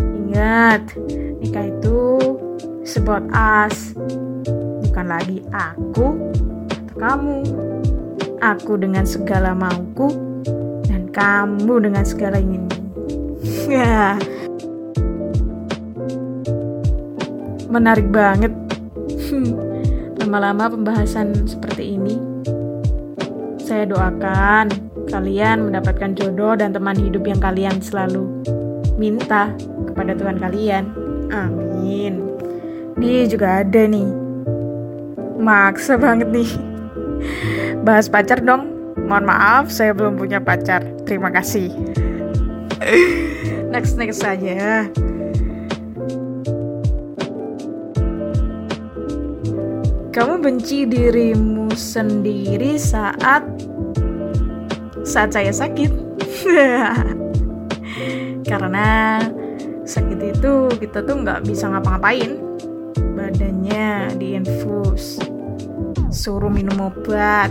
ingat 0.00 0.82
nikah 1.40 1.68
itu 1.68 2.00
is 2.80 2.96
about 2.96 3.24
us 3.32 3.92
bukan 4.94 5.10
lagi 5.10 5.42
aku 5.50 6.14
atau 6.94 7.02
kamu. 7.02 7.42
Aku 8.38 8.78
dengan 8.78 9.02
segala 9.02 9.50
mauku 9.56 10.14
dan 10.86 11.10
kamu 11.10 11.82
dengan 11.82 12.06
segala 12.06 12.38
inginmu. 12.38 12.78
Ya. 13.66 14.14
Menarik 17.74 18.06
banget. 18.14 18.54
Lama-lama 20.22 20.70
pembahasan 20.70 21.34
seperti 21.42 21.98
ini. 21.98 22.14
Saya 23.58 23.88
doakan 23.88 24.83
kalian 25.14 25.70
mendapatkan 25.70 26.18
jodoh 26.18 26.58
dan 26.58 26.74
teman 26.74 26.98
hidup 26.98 27.22
yang 27.22 27.38
kalian 27.38 27.78
selalu 27.78 28.26
minta 28.98 29.54
kepada 29.86 30.18
Tuhan 30.18 30.42
kalian. 30.42 30.90
Amin. 31.30 32.26
Dia 32.98 33.26
juga 33.30 33.62
ada 33.62 33.86
nih 33.86 34.24
Maksa 35.44 36.00
banget 36.00 36.30
nih. 36.32 36.50
Bahas 37.82 38.08
pacar 38.08 38.40
dong. 38.40 38.70
Mohon 39.04 39.24
maaf, 39.28 39.64
saya 39.68 39.92
belum 39.92 40.16
punya 40.16 40.40
pacar. 40.40 40.80
Terima 41.04 41.28
kasih. 41.28 41.68
next 43.74 44.00
next 44.00 44.24
saja. 44.24 44.88
Kamu 50.14 50.40
benci 50.40 50.86
dirimu 50.86 51.74
sendiri 51.74 52.78
saat 52.78 53.42
saat 55.04 55.36
saya 55.36 55.52
sakit. 55.52 55.92
Karena 58.50 59.20
sakit 59.84 60.18
itu 60.34 60.54
kita 60.80 61.04
tuh 61.04 61.22
nggak 61.22 61.46
bisa 61.46 61.70
ngapa-ngapain. 61.70 62.40
Badannya 63.14 64.18
diinfus 64.18 65.22
suruh 66.14 66.50
minum 66.50 66.90
obat. 66.90 67.50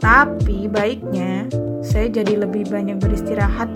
Tapi 0.00 0.66
baiknya 0.66 1.46
saya 1.84 2.08
jadi 2.08 2.42
lebih 2.42 2.72
banyak 2.72 2.96
beristirahat 2.96 3.68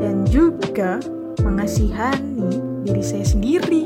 dan 0.00 0.24
juga 0.26 0.98
mengasihani 1.44 2.50
diri 2.88 3.04
saya 3.04 3.26
sendiri. 3.28 3.84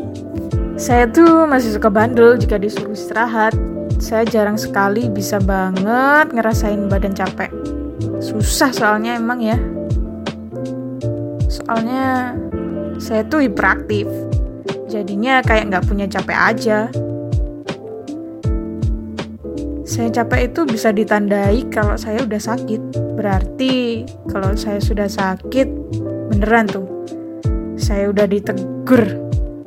Saya 0.81 1.05
tuh 1.11 1.45
masih 1.45 1.77
suka 1.77 1.93
bandel 1.93 2.41
jika 2.41 2.57
disuruh 2.57 2.95
istirahat. 2.95 3.53
Saya 4.01 4.25
jarang 4.25 4.57
sekali 4.57 5.13
bisa 5.13 5.37
banget 5.37 6.33
ngerasain 6.33 6.89
badan 6.89 7.13
capek. 7.13 7.53
Susah 8.17 8.73
soalnya 8.73 9.21
emang 9.21 9.45
ya. 9.45 9.61
Soalnya 11.53 12.33
saya 12.97 13.29
tuh 13.29 13.45
hiperaktif. 13.45 14.09
Jadinya 14.89 15.45
kayak 15.45 15.69
nggak 15.69 15.85
punya 15.85 16.09
capek 16.09 16.33
aja. 16.33 16.79
Saya 19.85 20.09
capek 20.09 20.49
itu 20.49 20.65
bisa 20.65 20.97
ditandai 20.97 21.69
kalau 21.69 21.93
saya 22.01 22.25
udah 22.25 22.41
sakit. 22.41 22.81
Berarti 23.21 24.09
kalau 24.33 24.57
saya 24.57 24.81
sudah 24.81 25.13
sakit, 25.13 25.69
beneran 26.33 26.65
tuh. 26.73 26.89
Saya 27.77 28.09
udah 28.09 28.25
ditegur 28.25 29.05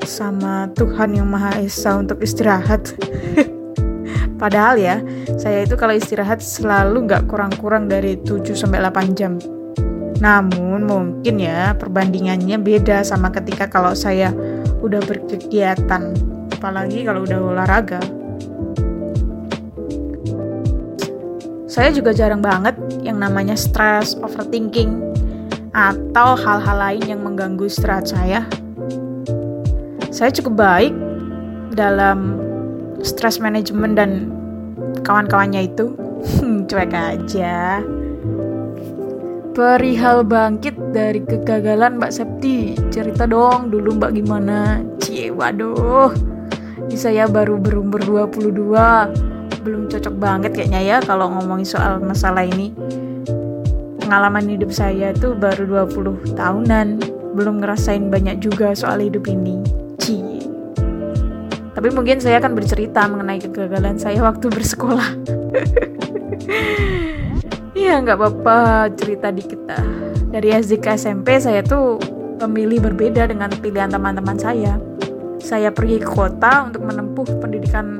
sama 0.01 0.73
Tuhan 0.73 1.21
yang 1.21 1.29
Maha 1.29 1.61
Esa 1.61 2.01
untuk 2.01 2.17
istirahat. 2.25 2.97
Padahal 4.37 4.75
ya, 4.81 4.99
saya 5.39 5.63
itu 5.63 5.77
kalau 5.77 5.95
istirahat 5.95 6.43
selalu 6.43 7.07
nggak 7.07 7.29
kurang-kurang 7.29 7.87
dari 7.87 8.19
7 8.19 8.53
sampai 8.53 8.81
8 8.81 9.17
jam. 9.17 9.37
Namun 10.19 10.87
mungkin 10.87 11.35
ya 11.39 11.75
perbandingannya 11.75 12.55
beda 12.59 13.03
sama 13.03 13.27
ketika 13.31 13.67
kalau 13.67 13.91
saya 13.91 14.31
udah 14.83 14.99
berkegiatan, 15.03 16.15
apalagi 16.55 17.03
kalau 17.03 17.23
udah 17.27 17.39
olahraga. 17.39 17.99
Saya 21.73 21.89
juga 21.89 22.13
jarang 22.13 22.45
banget 22.45 22.77
yang 23.01 23.17
namanya 23.17 23.57
stress, 23.57 24.13
overthinking, 24.21 25.01
atau 25.73 26.37
hal-hal 26.37 26.77
lain 26.77 27.03
yang 27.09 27.21
mengganggu 27.25 27.65
istirahat 27.65 28.05
saya. 28.05 28.45
Saya 30.13 30.29
cukup 30.29 30.53
baik 30.53 30.93
dalam 31.73 32.42
stress 33.03 33.37
management 33.37 33.99
dan 33.99 34.31
kawan-kawannya 35.03 35.67
itu. 35.67 35.93
Cuek 36.71 36.95
aja. 36.95 37.83
Perihal 39.53 40.25
bangkit 40.25 40.73
dari 40.89 41.21
kegagalan 41.21 42.01
Mbak 42.01 42.09
Septi 42.09 42.73
Cerita 42.89 43.29
dong 43.29 43.69
dulu 43.69 44.01
Mbak 44.01 44.11
gimana? 44.17 44.81
Cie 44.97 45.29
waduh. 45.29 46.09
Ini 46.89 46.97
saya 46.97 47.29
baru 47.29 47.61
berumur 47.61 48.01
22 48.01 48.49
Belum 49.61 49.85
cocok 49.85 50.15
banget 50.17 50.57
kayaknya 50.57 50.81
ya 50.81 50.97
Kalau 51.05 51.29
ngomongin 51.29 51.69
soal 51.69 52.01
masalah 52.01 52.49
ini. 52.49 52.73
Pengalaman 54.01 54.49
hidup 54.49 54.73
saya 54.73 55.13
itu 55.13 55.37
baru 55.37 55.85
20 55.85 56.33
tahunan. 56.33 56.87
Belum 57.37 57.61
ngerasain 57.61 58.09
banyak 58.09 58.41
juga 58.41 58.73
soal 58.73 59.05
hidup 59.05 59.29
ini. 59.29 59.61
Cie 60.01 60.52
Tapi 61.83 61.91
mungkin 61.91 62.15
saya 62.23 62.39
akan 62.39 62.55
bercerita 62.55 63.03
mengenai 63.11 63.43
kegagalan 63.43 63.99
saya 63.99 64.23
waktu 64.23 64.47
bersekolah 64.47 65.19
Iya 67.83 67.99
nggak 67.99 68.15
apa-apa 68.15 68.87
cerita 68.95 69.35
dikit 69.35 69.67
dah. 69.67 69.83
Dari 70.31 70.55
SD 70.55 70.79
ke 70.79 70.95
SMP 70.95 71.35
saya 71.43 71.59
tuh 71.59 71.99
pemilih 72.39 72.79
berbeda 72.79 73.27
dengan 73.27 73.51
pilihan 73.51 73.91
teman-teman 73.91 74.39
saya. 74.39 74.79
Saya 75.43 75.75
pergi 75.75 75.99
ke 75.99 76.07
kota 76.07 76.71
untuk 76.71 76.87
menempuh 76.87 77.27
pendidikan 77.43 77.99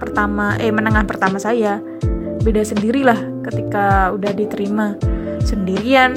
pertama, 0.00 0.56
eh 0.56 0.72
menengah 0.72 1.04
pertama 1.04 1.36
saya. 1.36 1.84
Beda 2.40 2.64
sendirilah 2.64 3.44
ketika 3.44 4.16
udah 4.16 4.32
diterima 4.32 4.96
sendirian, 5.44 6.16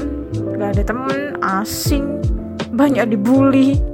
gak 0.55 0.79
ada 0.79 0.83
temen, 0.87 1.35
asing, 1.43 2.23
banyak 2.71 3.11
dibully. 3.11 3.90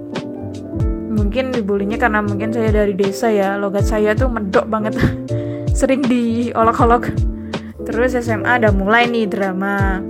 Mungkin 1.18 1.50
dibulinya 1.50 1.98
karena 1.98 2.22
mungkin 2.22 2.54
saya 2.54 2.70
dari 2.70 2.94
desa 2.94 3.34
ya, 3.34 3.58
logat 3.58 3.90
saya 3.90 4.14
tuh 4.14 4.30
medok 4.30 4.70
banget, 4.70 4.96
sering 5.78 6.06
diolok-olok 6.06 7.10
Terus 7.88 8.20
SMA 8.20 8.60
ada 8.60 8.68
mulai 8.76 9.08
nih 9.08 9.32
drama 9.32 10.04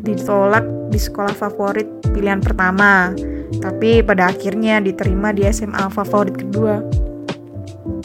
ditolak 0.00 0.64
di 0.88 0.96
sekolah 0.96 1.36
favorit 1.36 1.84
pilihan 2.08 2.40
pertama, 2.40 3.12
tapi 3.60 4.00
pada 4.00 4.32
akhirnya 4.32 4.80
diterima 4.80 5.28
di 5.36 5.44
SMA 5.52 5.92
favorit 5.92 6.40
kedua. 6.40 6.80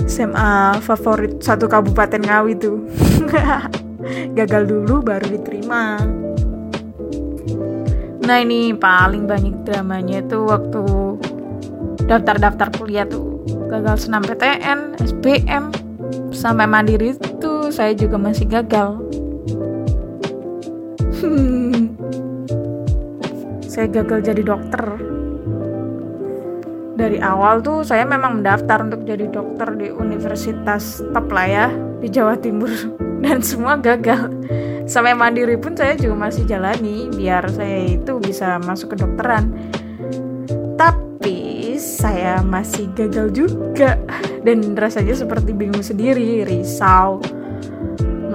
SMA 0.04 0.76
favorit 0.84 1.40
satu 1.40 1.72
kabupaten 1.72 2.20
Ngawi 2.20 2.54
tuh. 2.60 2.84
Gagal 4.38 4.68
dulu 4.68 5.00
baru 5.00 5.40
diterima. 5.40 6.04
Nah 8.28 8.38
ini 8.44 8.76
paling 8.76 9.24
banyak 9.24 9.64
dramanya 9.64 10.20
tuh 10.28 10.52
waktu 10.52 10.84
daftar-daftar 12.08 12.72
kuliah 12.80 13.04
tuh 13.04 13.44
gagal 13.68 14.08
senam 14.08 14.24
PTN, 14.24 14.96
SBM, 15.04 15.76
sampai 16.32 16.66
mandiri 16.66 17.14
itu 17.14 17.68
saya 17.70 17.92
juga 17.92 18.16
masih 18.16 18.48
gagal. 18.48 19.04
saya 23.78 23.94
gagal 23.94 24.26
jadi 24.26 24.42
dokter. 24.42 24.84
Dari 26.98 27.22
awal 27.22 27.62
tuh 27.62 27.86
saya 27.86 28.10
memang 28.10 28.42
mendaftar 28.42 28.82
untuk 28.82 29.06
jadi 29.06 29.30
dokter 29.30 29.70
di 29.78 29.94
universitas 29.94 31.06
top 31.14 31.30
lah 31.30 31.46
ya 31.46 31.68
di 32.02 32.10
Jawa 32.10 32.42
Timur 32.42 32.74
dan 33.24 33.46
semua 33.46 33.78
gagal. 33.78 34.34
Sampai 34.90 35.14
mandiri 35.14 35.62
pun 35.62 35.78
saya 35.78 35.94
juga 35.94 36.26
masih 36.26 36.50
jalani 36.50 37.06
biar 37.14 37.46
saya 37.54 38.02
itu 38.02 38.18
bisa 38.18 38.58
masuk 38.66 38.98
ke 38.98 39.06
dokteran. 39.06 39.54
Saya 41.98 42.46
masih 42.46 42.94
gagal 42.94 43.34
juga 43.34 43.98
dan 44.46 44.78
rasanya 44.78 45.18
seperti 45.18 45.50
bingung 45.50 45.82
sendiri, 45.82 46.46
risau 46.46 47.18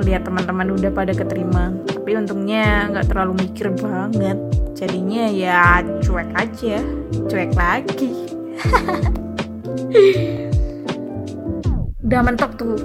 melihat 0.02 0.26
teman-teman 0.26 0.74
udah 0.74 0.90
pada 0.90 1.14
keterima. 1.14 1.70
Tapi 1.86 2.18
untungnya 2.18 2.90
nggak 2.90 3.06
terlalu 3.06 3.46
mikir 3.46 3.70
banget. 3.70 4.34
Jadinya 4.74 5.30
ya 5.30 5.78
cuek 6.02 6.34
aja, 6.34 6.82
cuek 7.30 7.54
lagi. 7.54 8.10
udah 12.02 12.20
mentok 12.26 12.58
tuh. 12.58 12.82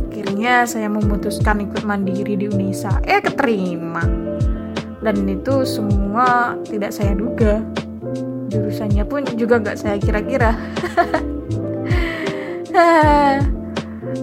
Akhirnya 0.00 0.64
saya 0.64 0.88
memutuskan 0.88 1.60
ikut 1.68 1.84
mandiri 1.84 2.40
di 2.40 2.48
Unisa. 2.48 3.04
Eh 3.04 3.20
keterima. 3.20 4.08
Dan 5.04 5.28
itu 5.28 5.68
semua 5.68 6.56
tidak 6.64 6.96
saya 6.96 7.12
duga 7.12 7.60
jurusannya 8.50 9.06
pun 9.06 9.22
juga 9.38 9.62
nggak 9.62 9.78
saya 9.78 9.96
kira-kira. 10.02 10.58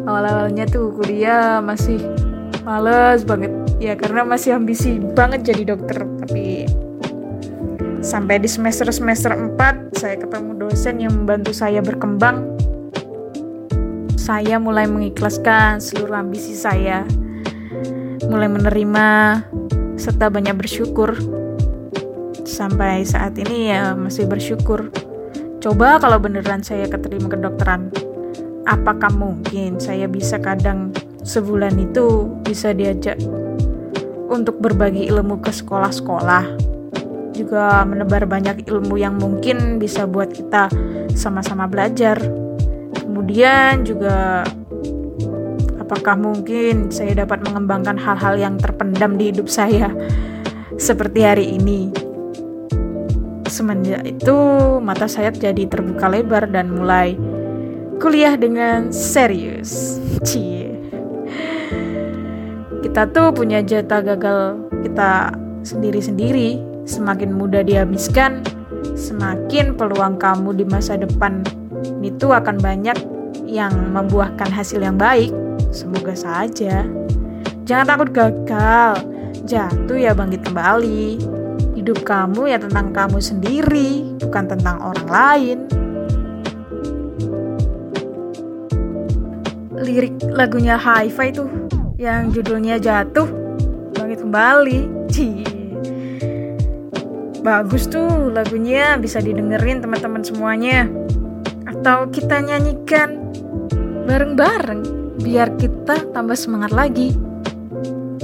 Awal-awalnya 0.07 0.67
tuh 0.67 0.91
kuliah 0.99 1.63
masih 1.63 1.97
males 2.67 3.23
banget. 3.23 3.55
Ya 3.79 3.95
karena 3.95 4.27
masih 4.27 4.59
ambisi 4.59 4.99
banget 4.99 5.47
jadi 5.47 5.73
dokter 5.73 6.03
tapi 6.03 6.67
sampai 8.03 8.39
di 8.39 8.49
semester 8.49 8.87
semester 8.91 9.31
4 9.33 9.97
saya 9.97 10.15
ketemu 10.19 10.51
dosen 10.59 10.99
yang 10.99 11.15
membantu 11.15 11.55
saya 11.55 11.79
berkembang. 11.79 12.43
Saya 14.19 14.59
mulai 14.59 14.91
mengikhlaskan 14.91 15.79
seluruh 15.79 16.19
ambisi 16.19 16.51
saya 16.51 17.07
mulai 18.27 18.51
menerima 18.51 19.07
serta 19.95 20.27
banyak 20.27 20.51
bersyukur 20.59 21.15
sampai 22.47 23.03
saat 23.03 23.35
ini 23.35 23.75
ya 23.75 23.91
masih 23.91 24.23
bersyukur. 24.23 24.87
Coba 25.59 25.99
kalau 25.99 26.15
beneran 26.23 26.63
saya 26.63 26.87
keterima 26.87 27.27
kedokteran, 27.27 27.91
apakah 28.63 29.11
mungkin 29.11 29.83
saya 29.83 30.07
bisa 30.07 30.39
kadang 30.39 30.95
sebulan 31.27 31.75
itu 31.75 32.31
bisa 32.47 32.71
diajak 32.71 33.19
untuk 34.31 34.63
berbagi 34.63 35.11
ilmu 35.11 35.43
ke 35.43 35.51
sekolah-sekolah 35.51 36.55
juga 37.35 37.85
menebar 37.85 38.25
banyak 38.25 38.65
ilmu 38.65 38.97
yang 38.97 39.19
mungkin 39.19 39.77
bisa 39.77 40.09
buat 40.09 40.33
kita 40.33 40.71
sama-sama 41.13 41.69
belajar. 41.69 42.17
Kemudian 42.97 43.85
juga 43.85 44.41
apakah 45.77 46.17
mungkin 46.17 46.89
saya 46.89 47.13
dapat 47.13 47.45
mengembangkan 47.45 47.99
hal-hal 47.99 48.39
yang 48.39 48.55
terpendam 48.57 49.19
di 49.19 49.29
hidup 49.29 49.45
saya 49.51 49.93
seperti 50.87 51.19
hari 51.21 51.45
ini 51.61 52.06
semenjak 53.57 54.05
itu 54.05 54.37
mata 54.77 55.09
saya 55.09 55.33
jadi 55.33 55.65
terbuka 55.65 56.05
lebar 56.05 56.45
dan 56.45 56.69
mulai 56.69 57.17
kuliah 57.97 58.37
dengan 58.37 58.93
serius. 58.93 59.97
Cie. 60.21 60.69
Kita 62.85 63.09
tuh 63.09 63.33
punya 63.33 63.65
jatah 63.65 64.05
gagal 64.05 64.61
kita 64.85 65.33
sendiri-sendiri. 65.65 66.61
Semakin 66.87 67.35
mudah 67.35 67.67
dihabiskan, 67.67 68.45
semakin 68.95 69.75
peluang 69.75 70.15
kamu 70.15 70.55
di 70.55 70.63
masa 70.63 70.95
depan 70.95 71.43
itu 71.99 72.31
akan 72.31 72.63
banyak 72.63 72.95
yang 73.43 73.73
membuahkan 73.91 74.47
hasil 74.47 74.79
yang 74.79 74.95
baik. 74.95 75.33
Semoga 75.73 76.15
saja. 76.15 76.87
Jangan 77.67 77.85
takut 77.91 78.09
gagal. 78.15 79.03
Jatuh 79.43 79.99
ya 79.99 80.15
bangkit 80.15 80.47
kembali. 80.47 81.19
Hidup 81.87 82.03
kamu 82.03 82.51
ya 82.51 82.59
tentang 82.59 82.91
kamu 82.91 83.15
sendiri, 83.23 84.19
bukan 84.19 84.43
tentang 84.43 84.75
orang 84.83 85.07
lain. 85.07 85.57
Lirik 89.71 90.19
lagunya 90.35 90.75
Hi-Fi 90.75 91.31
tuh 91.31 91.47
yang 91.95 92.27
judulnya 92.35 92.75
Jatuh, 92.75 93.31
bangkit 93.95 94.19
kembali. 94.19 94.79
Cie. 95.07 95.47
Bagus 97.39 97.87
tuh 97.87 98.35
lagunya 98.35 98.99
bisa 98.99 99.23
didengerin 99.23 99.79
teman-teman 99.79 100.27
semuanya. 100.27 100.91
Atau 101.71 102.11
kita 102.11 102.43
nyanyikan 102.43 103.31
bareng-bareng 104.03 105.15
biar 105.23 105.55
kita 105.55 106.03
tambah 106.11 106.35
semangat 106.35 106.75
lagi. 106.75 107.15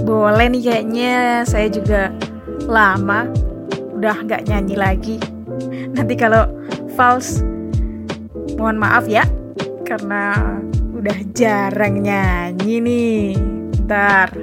Boleh 0.04 0.52
nih 0.52 0.67
kayaknya 0.67 1.47
saya 1.47 1.71
juga 1.71 2.12
lama 2.67 3.42
udah 4.03 4.19
nggak 4.19 4.51
nyanyi 4.51 4.75
lagi. 4.75 5.15
Nanti 5.95 6.19
kalau 6.19 6.43
false, 6.99 7.39
mohon 8.59 8.75
maaf 8.75 9.07
ya, 9.07 9.23
karena 9.87 10.59
udah 10.91 11.17
jarang 11.31 12.03
nyanyi 12.03 12.83
nih. 12.83 13.39
Ntar. 13.87 14.35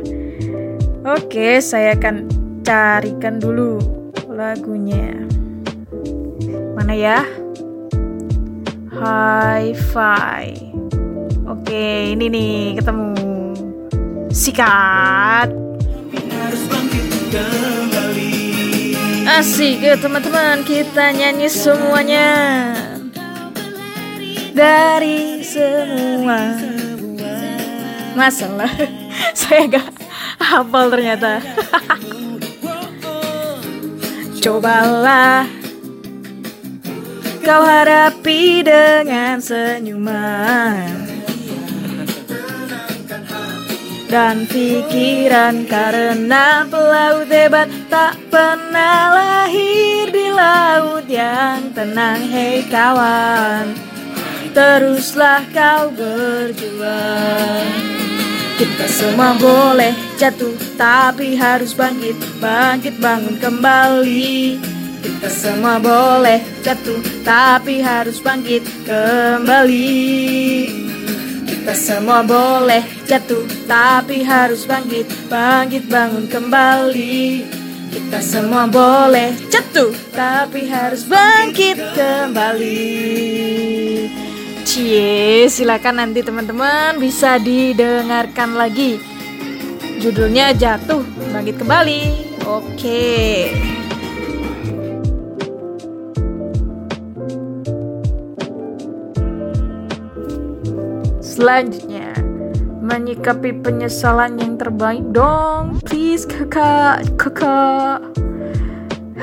Oke, 1.04 1.60
saya 1.60 1.92
akan 1.92 2.24
carikan 2.64 3.36
dulu 3.36 3.76
lagunya. 4.32 5.28
Mana 6.72 6.96
ya? 6.96 7.20
Hi-Fi. 8.96 10.72
Oke, 11.44 12.16
ini 12.16 12.32
nih 12.32 12.80
ketemu. 12.80 13.12
Sikat. 14.32 15.52
Asik 19.30 19.78
ya 19.86 19.94
teman-teman, 19.94 20.66
kita 20.66 21.14
nyanyi 21.14 21.46
semuanya. 21.46 22.30
Dari 24.50 25.38
semua. 25.46 26.58
Masalah. 28.18 28.74
Saya 29.38 29.70
gak 29.70 29.86
hafal 30.42 30.90
ternyata. 30.90 31.38
Cobalah. 34.42 35.46
Kau 37.46 37.62
hadapi 37.62 38.66
dengan 38.66 39.38
senyuman 39.38 40.99
dan 44.10 44.42
pikiran 44.50 45.70
karena 45.70 46.66
pelaut 46.66 47.30
hebat 47.30 47.70
tak 47.86 48.18
pernah 48.26 49.14
lahir 49.14 50.10
di 50.10 50.26
laut 50.34 51.06
yang 51.06 51.70
tenang 51.70 52.18
hei 52.26 52.66
kawan. 52.66 53.70
Teruslah 54.50 55.46
kau 55.54 55.94
berjuang. 55.94 57.70
Kita 58.58 58.86
semua 58.90 59.38
boleh 59.38 59.94
jatuh 60.18 60.58
tapi 60.74 61.38
harus 61.38 61.70
bangkit 61.72 62.18
bangkit 62.42 62.98
bangun 62.98 63.38
kembali. 63.38 64.58
Kita 65.00 65.30
semua 65.30 65.78
boleh 65.78 66.42
jatuh 66.66 66.98
tapi 67.22 67.78
harus 67.78 68.18
bangkit 68.18 68.66
kembali 68.84 70.89
kita 71.60 71.76
semua 71.76 72.24
boleh 72.24 72.80
jatuh 73.04 73.44
tapi 73.68 74.24
harus 74.24 74.64
bangkit 74.64 75.04
bangkit 75.28 75.92
bangun 75.92 76.24
kembali 76.24 77.44
kita 77.92 78.24
semua 78.24 78.64
boleh 78.64 79.36
jatuh 79.52 79.92
tapi 80.16 80.64
harus 80.72 81.04
bangkit 81.04 81.76
kembali 81.92 82.80
Cie, 84.64 85.52
silakan 85.52 86.00
nanti 86.00 86.24
teman-teman 86.24 86.96
bisa 87.02 87.42
didengarkan 87.42 88.54
lagi. 88.54 89.02
Judulnya 89.98 90.54
Jatuh, 90.54 91.02
Bangkit 91.34 91.58
Kembali. 91.58 92.00
Oke. 92.46 93.50
Selanjutnya, 101.40 102.12
menyikapi 102.84 103.64
penyesalan 103.64 104.36
yang 104.36 104.60
terbaik 104.60 105.08
dong. 105.16 105.80
Please 105.88 106.28
kakak, 106.28 107.08
kakak. 107.16 108.04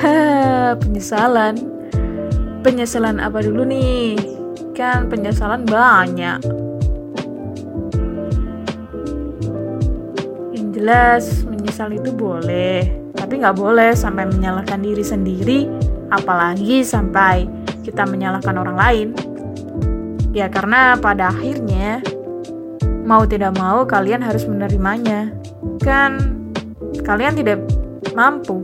Ha, 0.01 0.73
penyesalan. 0.81 1.61
Penyesalan 2.65 3.21
apa 3.21 3.45
dulu 3.45 3.61
nih? 3.69 4.37
kan 4.77 5.09
penyesalan 5.09 5.65
banyak 5.65 6.37
yang 10.53 10.67
jelas 10.69 11.41
menyesal 11.49 11.89
itu 11.89 12.13
boleh 12.13 12.85
tapi 13.17 13.41
nggak 13.41 13.57
boleh 13.57 13.97
sampai 13.97 14.29
menyalahkan 14.29 14.77
diri 14.85 15.01
sendiri 15.01 15.59
apalagi 16.13 16.85
sampai 16.85 17.49
kita 17.81 18.05
menyalahkan 18.05 18.53
orang 18.53 18.77
lain 18.77 19.07
ya 20.37 20.45
karena 20.53 20.93
pada 21.01 21.33
akhirnya 21.33 22.05
mau 23.09 23.25
tidak 23.25 23.57
mau 23.57 23.89
kalian 23.89 24.21
harus 24.21 24.45
menerimanya 24.45 25.33
kan 25.81 26.37
kalian 27.01 27.33
tidak 27.33 27.57
mampu 28.13 28.61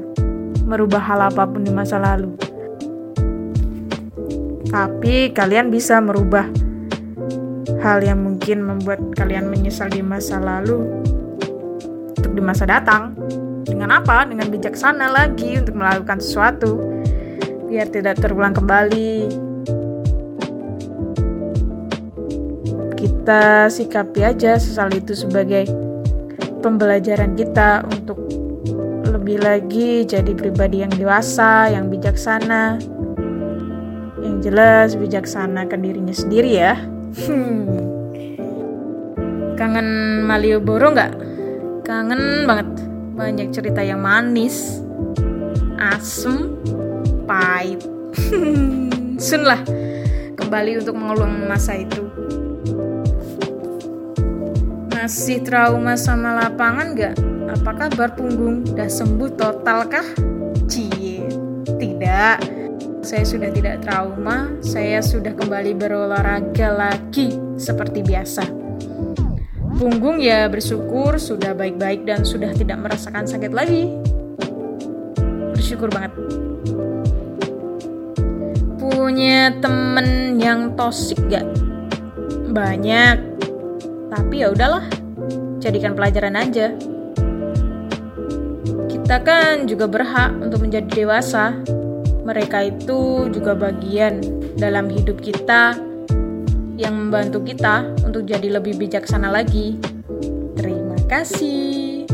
merubah 0.69 1.01
hal 1.01 1.33
apa 1.33 1.49
pun 1.49 1.65
di 1.65 1.73
masa 1.73 1.97
lalu 1.97 2.38
tapi 4.69 5.33
kalian 5.33 5.73
bisa 5.73 5.97
merubah 5.97 6.45
hal 7.81 7.99
yang 7.99 8.21
mungkin 8.21 8.63
membuat 8.63 9.01
kalian 9.17 9.49
menyesal 9.51 9.89
di 9.89 9.99
masa 9.99 10.39
lalu 10.39 11.03
untuk 12.15 12.31
di 12.31 12.41
masa 12.41 12.63
datang. 12.63 13.12
Dengan 13.67 13.99
apa? 13.99 14.23
Dengan 14.23 14.47
bijaksana 14.47 15.12
lagi 15.12 15.59
untuk 15.59 15.75
melakukan 15.75 16.23
sesuatu 16.23 16.79
biar 17.67 17.91
tidak 17.91 18.23
terulang 18.23 18.55
kembali. 18.55 19.53
Kita 23.04 23.68
sikapi 23.68 24.24
aja 24.24 24.56
sesal 24.56 24.96
itu 24.96 25.12
sebagai 25.12 25.68
pembelajaran 26.63 27.36
kita 27.36 27.84
untuk 27.84 28.16
lebih 29.04 29.44
lagi 29.44 30.08
jadi 30.08 30.32
pribadi 30.32 30.88
yang 30.88 30.94
dewasa, 30.96 31.68
yang 31.68 31.92
bijaksana, 31.92 32.80
jelas 34.44 35.00
bijaksana 35.00 35.63
ke 35.72 35.80
dirinya 35.80 36.12
sendiri 36.12 36.52
ya. 36.52 36.76
Hmm. 37.24 37.63
Kangen 39.56 39.88
Malioboro 40.28 40.92
nggak? 40.92 41.12
Kangen 41.88 42.44
banget. 42.44 42.68
Banyak 43.16 43.56
cerita 43.56 43.80
yang 43.80 44.04
manis, 44.04 44.84
asem, 45.80 46.60
pahit. 47.24 47.80
Sun 49.24 49.48
lah 49.48 49.63
kembali 50.36 50.84
untuk 50.84 51.00
mengulang 51.00 51.48
masa 51.48 51.80
itu. 51.80 52.12
Masih 55.04 55.44
trauma 55.44 56.00
sama 56.00 56.32
lapangan 56.32 56.96
nggak? 56.96 57.16
Apa 57.60 57.76
kabar 57.76 58.16
punggung? 58.16 58.63
Udah 58.72 58.88
sembuh 58.88 59.36
total 59.36 59.84
kah? 59.92 60.08
Cie, 60.72 61.28
tidak 61.76 62.39
saya 63.04 63.28
sudah 63.28 63.52
tidak 63.52 63.84
trauma, 63.84 64.56
saya 64.63 65.04
sudah 65.04 65.36
kembali 65.36 65.76
berolahraga 65.76 66.72
lagi 66.72 67.36
seperti 67.60 68.00
biasa. 68.00 68.48
Punggung 69.76 70.24
ya 70.24 70.48
bersyukur 70.48 71.20
sudah 71.20 71.52
baik-baik 71.52 72.08
dan 72.08 72.24
sudah 72.24 72.56
tidak 72.56 72.80
merasakan 72.80 73.28
sakit 73.28 73.52
lagi. 73.52 73.92
Bersyukur 75.52 75.92
banget. 75.92 76.16
Punya 78.80 79.52
temen 79.60 80.39
yang 80.39 80.80
tosik 80.80 81.20
gak? 81.28 81.44
Banyak. 82.56 83.36
Tapi 84.13 84.46
ya 84.46 84.54
udahlah, 84.54 84.92
jadikan 85.63 85.95
pelajaran 85.95 86.36
aja. 86.36 86.76
Kita 88.91 89.23
kan 89.23 89.63
juga 89.63 89.88
berhak 89.88 90.36
untuk 90.43 90.67
menjadi 90.67 90.88
dewasa 90.91 91.63
mereka 92.23 92.63
itu 92.63 93.28
juga 93.32 93.52
bagian 93.52 94.23
dalam 94.56 94.88
hidup 94.88 95.19
kita 95.19 95.76
yang 96.80 96.95
membantu 96.95 97.43
kita 97.43 97.91
untuk 98.04 98.23
jadi 98.23 98.60
lebih 98.60 98.80
bijaksana 98.80 99.28
lagi. 99.28 99.76
Terima 100.56 100.97
kasih. 101.12 102.08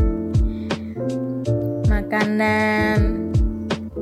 Makanan 1.86 3.30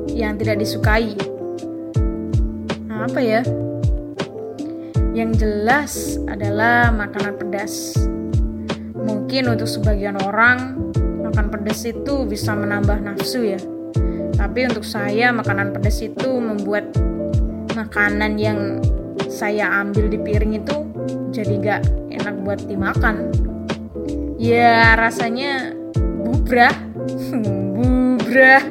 yang 0.09 0.35
tidak 0.41 0.59
disukai. 0.59 1.13
Apa 2.89 3.21
ya? 3.21 3.41
Yang 5.13 5.31
jelas 5.45 5.93
adalah 6.25 6.89
makanan 6.91 7.37
pedas. 7.37 7.95
Mungkin 9.29 9.45
untuk 9.45 9.69
sebagian 9.69 10.17
orang 10.25 10.73
makan 11.21 11.53
pedas 11.53 11.85
itu 11.85 12.25
bisa 12.25 12.57
menambah 12.57 12.97
nafsu 12.97 13.45
ya. 13.45 13.61
Tapi 14.33 14.65
untuk 14.65 14.81
saya 14.81 15.29
makanan 15.29 15.69
pedas 15.69 16.01
itu 16.01 16.41
membuat 16.41 16.89
makanan 17.77 18.41
yang 18.41 18.81
saya 19.29 19.69
ambil 19.85 20.09
di 20.09 20.17
piring 20.17 20.57
itu 20.57 20.81
jadi 21.29 21.53
gak 21.61 21.81
enak 22.09 22.41
buat 22.41 22.65
dimakan. 22.65 23.29
Ya 24.41 24.97
rasanya 24.97 25.77
bubrah. 26.25 26.73
Bubrah. 27.77 28.65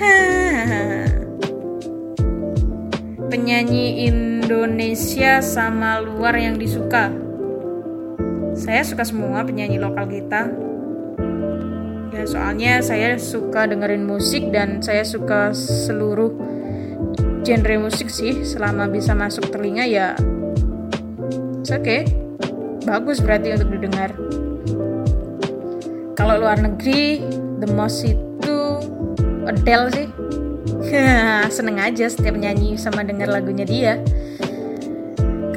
Penyanyi 3.28 4.08
Indonesia 4.08 5.44
sama 5.44 6.00
luar 6.00 6.40
yang 6.40 6.56
disuka 6.56 7.31
saya 8.52 8.84
suka 8.84 9.04
semua 9.04 9.40
penyanyi 9.44 9.80
lokal 9.80 10.04
kita. 10.08 10.52
Ya 12.12 12.22
soalnya 12.28 12.84
saya 12.84 13.16
suka 13.16 13.64
dengerin 13.64 14.04
musik 14.04 14.52
dan 14.52 14.84
saya 14.84 15.00
suka 15.02 15.56
seluruh 15.56 16.36
genre 17.42 17.76
musik 17.80 18.12
sih. 18.12 18.44
Selama 18.44 18.86
bisa 18.92 19.16
masuk 19.16 19.48
telinga 19.48 19.88
ya 19.88 20.12
oke 21.72 21.80
okay. 21.80 22.00
Bagus 22.82 23.22
berarti 23.22 23.54
untuk 23.56 23.78
didengar. 23.78 24.10
Kalau 26.18 26.34
luar 26.42 26.58
negeri 26.60 27.22
the 27.62 27.68
most 27.72 28.04
itu 28.04 28.56
Adele 29.48 29.88
sih. 29.94 30.08
Seneng 31.56 31.80
aja 31.80 32.04
setiap 32.10 32.36
nyanyi 32.36 32.76
sama 32.76 33.06
denger 33.06 33.30
lagunya 33.30 33.64
dia. 33.64 33.94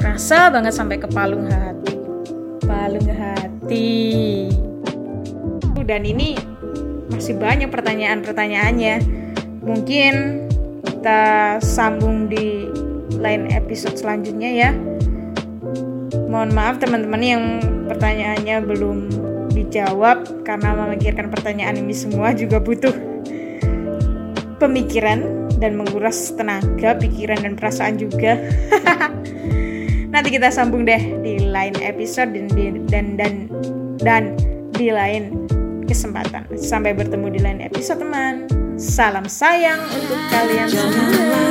Kerasa 0.00 0.48
banget 0.48 0.72
sampai 0.72 0.96
ke 1.02 1.10
palung 1.10 1.50
hati 1.50 1.75
palung 2.66 3.06
hati? 3.06 4.50
Dan 5.86 6.02
ini 6.02 6.34
masih 7.14 7.38
banyak 7.38 7.70
pertanyaan-pertanyaannya. 7.70 8.94
Mungkin 9.62 10.14
kita 10.82 11.22
sambung 11.62 12.26
di 12.26 12.66
lain 13.16 13.48
episode 13.54 13.94
selanjutnya 13.94 14.50
ya. 14.50 14.70
Mohon 16.26 16.50
maaf 16.52 16.82
teman-teman 16.82 17.22
yang 17.22 17.44
pertanyaannya 17.86 18.56
belum 18.66 18.98
dijawab 19.54 20.44
karena 20.44 20.74
memikirkan 20.74 21.30
pertanyaan 21.30 21.78
ini 21.78 21.94
semua 21.94 22.34
juga 22.34 22.58
butuh 22.58 22.92
pemikiran 24.58 25.48
dan 25.56 25.78
menguras 25.78 26.34
tenaga, 26.34 26.98
pikiran 26.98 27.46
dan 27.46 27.54
perasaan 27.54 27.96
juga. 27.96 28.36
Nanti 30.16 30.32
kita 30.32 30.48
sambung 30.48 30.88
deh 30.88 31.20
di 31.20 31.44
lain 31.44 31.76
episode 31.84 32.32
dan 32.32 32.48
dan 32.88 33.20
dan 33.20 33.34
dan 34.00 34.22
di 34.72 34.88
lain 34.88 35.44
kesempatan. 35.84 36.48
Sampai 36.56 36.96
bertemu 36.96 37.36
di 37.36 37.40
lain 37.44 37.60
episode 37.60 38.00
teman. 38.00 38.48
Salam 38.80 39.28
sayang 39.28 39.76
untuk 39.92 40.16
kalian 40.32 40.72
semua. 40.72 41.44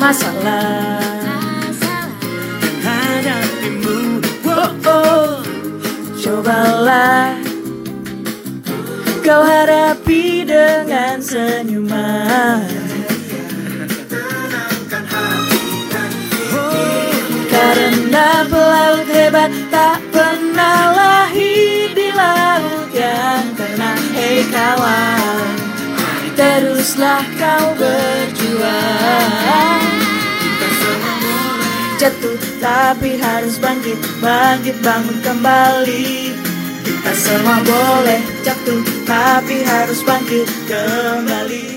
masalah 0.00 0.96
hadapimu. 2.80 4.24
Oh, 4.48 4.72
oh 4.88 5.30
cobalah 6.16 7.36
kau 9.20 9.44
hadapi 9.44 9.99
dengan 10.60 11.16
senyuman. 11.24 12.68
Karena 17.48 18.44
pelaut 18.44 19.08
hebat 19.08 19.52
tak 19.72 20.04
pernah 20.12 20.92
lahir 20.92 21.88
di 21.96 22.08
laut 22.12 22.92
yang 22.92 23.44
tenang. 23.56 24.04
Hei 24.12 24.44
kawan, 24.52 25.56
teruslah 26.36 27.24
kau 27.40 27.72
berjuang. 27.80 29.88
Jatuh 32.00 32.40
tapi 32.64 33.20
harus 33.20 33.60
bangkit, 33.60 34.00
bangkit 34.24 34.72
bangun 34.80 35.20
kembali 35.20 36.29
Kita 37.10 37.26
semua 37.26 37.58
boleh 37.66 38.22
jatuh 38.46 38.86
tapi 39.02 39.66
harus 39.66 39.98
bangkit 40.06 40.46
kembali 40.70 41.69